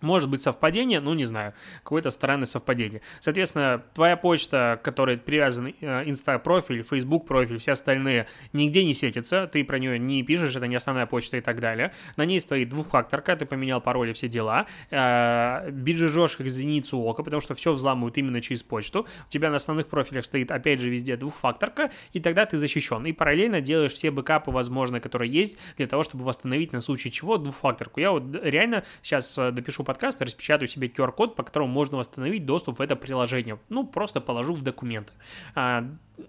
Может 0.00 0.30
быть 0.30 0.40
совпадение, 0.40 1.00
ну 1.00 1.12
не 1.14 1.26
знаю, 1.26 1.52
какое-то 1.82 2.10
странное 2.10 2.46
совпадение. 2.46 3.02
Соответственно, 3.20 3.82
твоя 3.94 4.16
почта, 4.16 4.78
к 4.80 4.84
которой 4.84 5.18
привязан 5.18 5.74
э, 5.80 6.08
инста-профиль, 6.08 6.82
Facebook-профиль, 6.82 7.58
все 7.58 7.72
остальные, 7.72 8.26
нигде 8.54 8.84
не 8.84 8.94
светится, 8.94 9.46
ты 9.46 9.62
про 9.62 9.78
нее 9.78 9.98
не 9.98 10.22
пишешь, 10.22 10.56
это 10.56 10.66
не 10.66 10.76
основная 10.76 11.06
почта 11.06 11.36
и 11.36 11.40
так 11.40 11.60
далее. 11.60 11.92
На 12.16 12.24
ней 12.24 12.40
стоит 12.40 12.70
двухфакторка, 12.70 13.36
ты 13.36 13.44
поменял 13.44 13.80
пароль 13.80 14.10
и 14.10 14.12
все 14.14 14.28
дела. 14.28 14.66
Э, 14.90 15.70
бережешь 15.70 16.36
их 16.40 16.46
единицу 16.46 16.98
ока, 16.98 17.22
потому 17.22 17.42
что 17.42 17.54
все 17.54 17.72
взламывают 17.72 18.16
именно 18.16 18.40
через 18.40 18.62
почту. 18.62 19.06
У 19.26 19.30
тебя 19.30 19.50
на 19.50 19.56
основных 19.56 19.88
профилях 19.88 20.24
стоит, 20.24 20.50
опять 20.50 20.80
же, 20.80 20.88
везде 20.88 21.16
двухфакторка, 21.16 21.90
и 22.12 22.20
тогда 22.20 22.46
ты 22.46 22.56
защищен. 22.56 23.04
И 23.04 23.12
параллельно 23.12 23.60
делаешь 23.60 23.92
все 23.92 24.10
бэкапы, 24.10 24.50
возможно, 24.50 25.00
которые 25.00 25.30
есть, 25.30 25.58
для 25.76 25.86
того, 25.86 26.04
чтобы 26.04 26.24
восстановить 26.24 26.72
на 26.72 26.80
случай 26.80 27.10
чего 27.10 27.36
двухфакторку. 27.36 28.00
Я 28.00 28.12
вот 28.12 28.24
реально 28.42 28.84
сейчас 29.02 29.36
э, 29.36 29.50
допишу 29.50 29.84
подкаста 29.90 30.24
распечатаю 30.24 30.68
себе 30.68 30.86
QR-код, 30.86 31.34
по 31.34 31.42
которому 31.42 31.72
можно 31.72 31.98
восстановить 31.98 32.46
доступ 32.46 32.78
в 32.78 32.80
это 32.80 32.94
приложение. 32.94 33.58
Ну, 33.68 33.84
просто 33.84 34.20
положу 34.20 34.54
в 34.54 34.62
документы. 34.62 35.12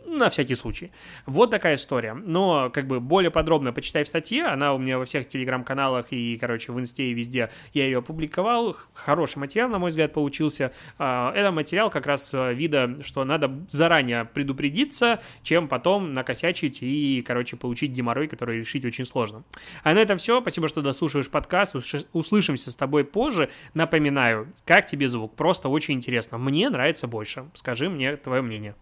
На 0.05 0.29
всякий 0.29 0.55
случай. 0.55 0.91
Вот 1.25 1.51
такая 1.51 1.75
история. 1.75 2.13
Но, 2.13 2.69
как 2.69 2.87
бы, 2.87 2.99
более 2.99 3.31
подробно 3.31 3.73
почитай 3.73 4.03
в 4.03 4.07
статье. 4.07 4.45
Она 4.45 4.73
у 4.73 4.77
меня 4.77 4.97
во 4.97 5.05
всех 5.05 5.27
телеграм-каналах 5.27 6.07
и, 6.11 6.37
короче, 6.39 6.71
в 6.71 6.79
инсте 6.79 7.11
и 7.11 7.13
везде 7.13 7.49
я 7.73 7.85
ее 7.85 7.99
опубликовал. 7.99 8.75
Хороший 8.93 9.39
материал, 9.39 9.69
на 9.69 9.79
мой 9.79 9.89
взгляд, 9.89 10.13
получился. 10.13 10.71
А, 10.97 11.33
это 11.33 11.51
материал 11.51 11.89
как 11.89 12.05
раз 12.05 12.31
а, 12.33 12.51
вида, 12.51 12.97
что 13.03 13.23
надо 13.23 13.51
заранее 13.69 14.25
предупредиться, 14.25 15.21
чем 15.43 15.67
потом 15.67 16.13
накосячить 16.13 16.79
и, 16.81 17.23
короче, 17.25 17.55
получить 17.57 17.91
геморрой, 17.91 18.27
который 18.27 18.59
решить 18.59 18.85
очень 18.85 19.05
сложно. 19.05 19.43
А 19.83 19.93
на 19.93 19.99
этом 19.99 20.17
все. 20.17 20.41
Спасибо, 20.41 20.67
что 20.67 20.81
дослушаешь 20.81 21.29
подкаст. 21.29 21.75
Услышимся 22.13 22.71
с 22.71 22.75
тобой 22.75 23.03
позже. 23.05 23.49
Напоминаю, 23.73 24.53
как 24.65 24.85
тебе 24.85 25.07
звук? 25.07 25.35
Просто 25.35 25.69
очень 25.69 25.95
интересно. 25.95 26.37
Мне 26.37 26.69
нравится 26.69 27.07
больше. 27.07 27.45
Скажи 27.53 27.89
мне 27.89 28.15
твое 28.17 28.41
мнение. 28.41 28.75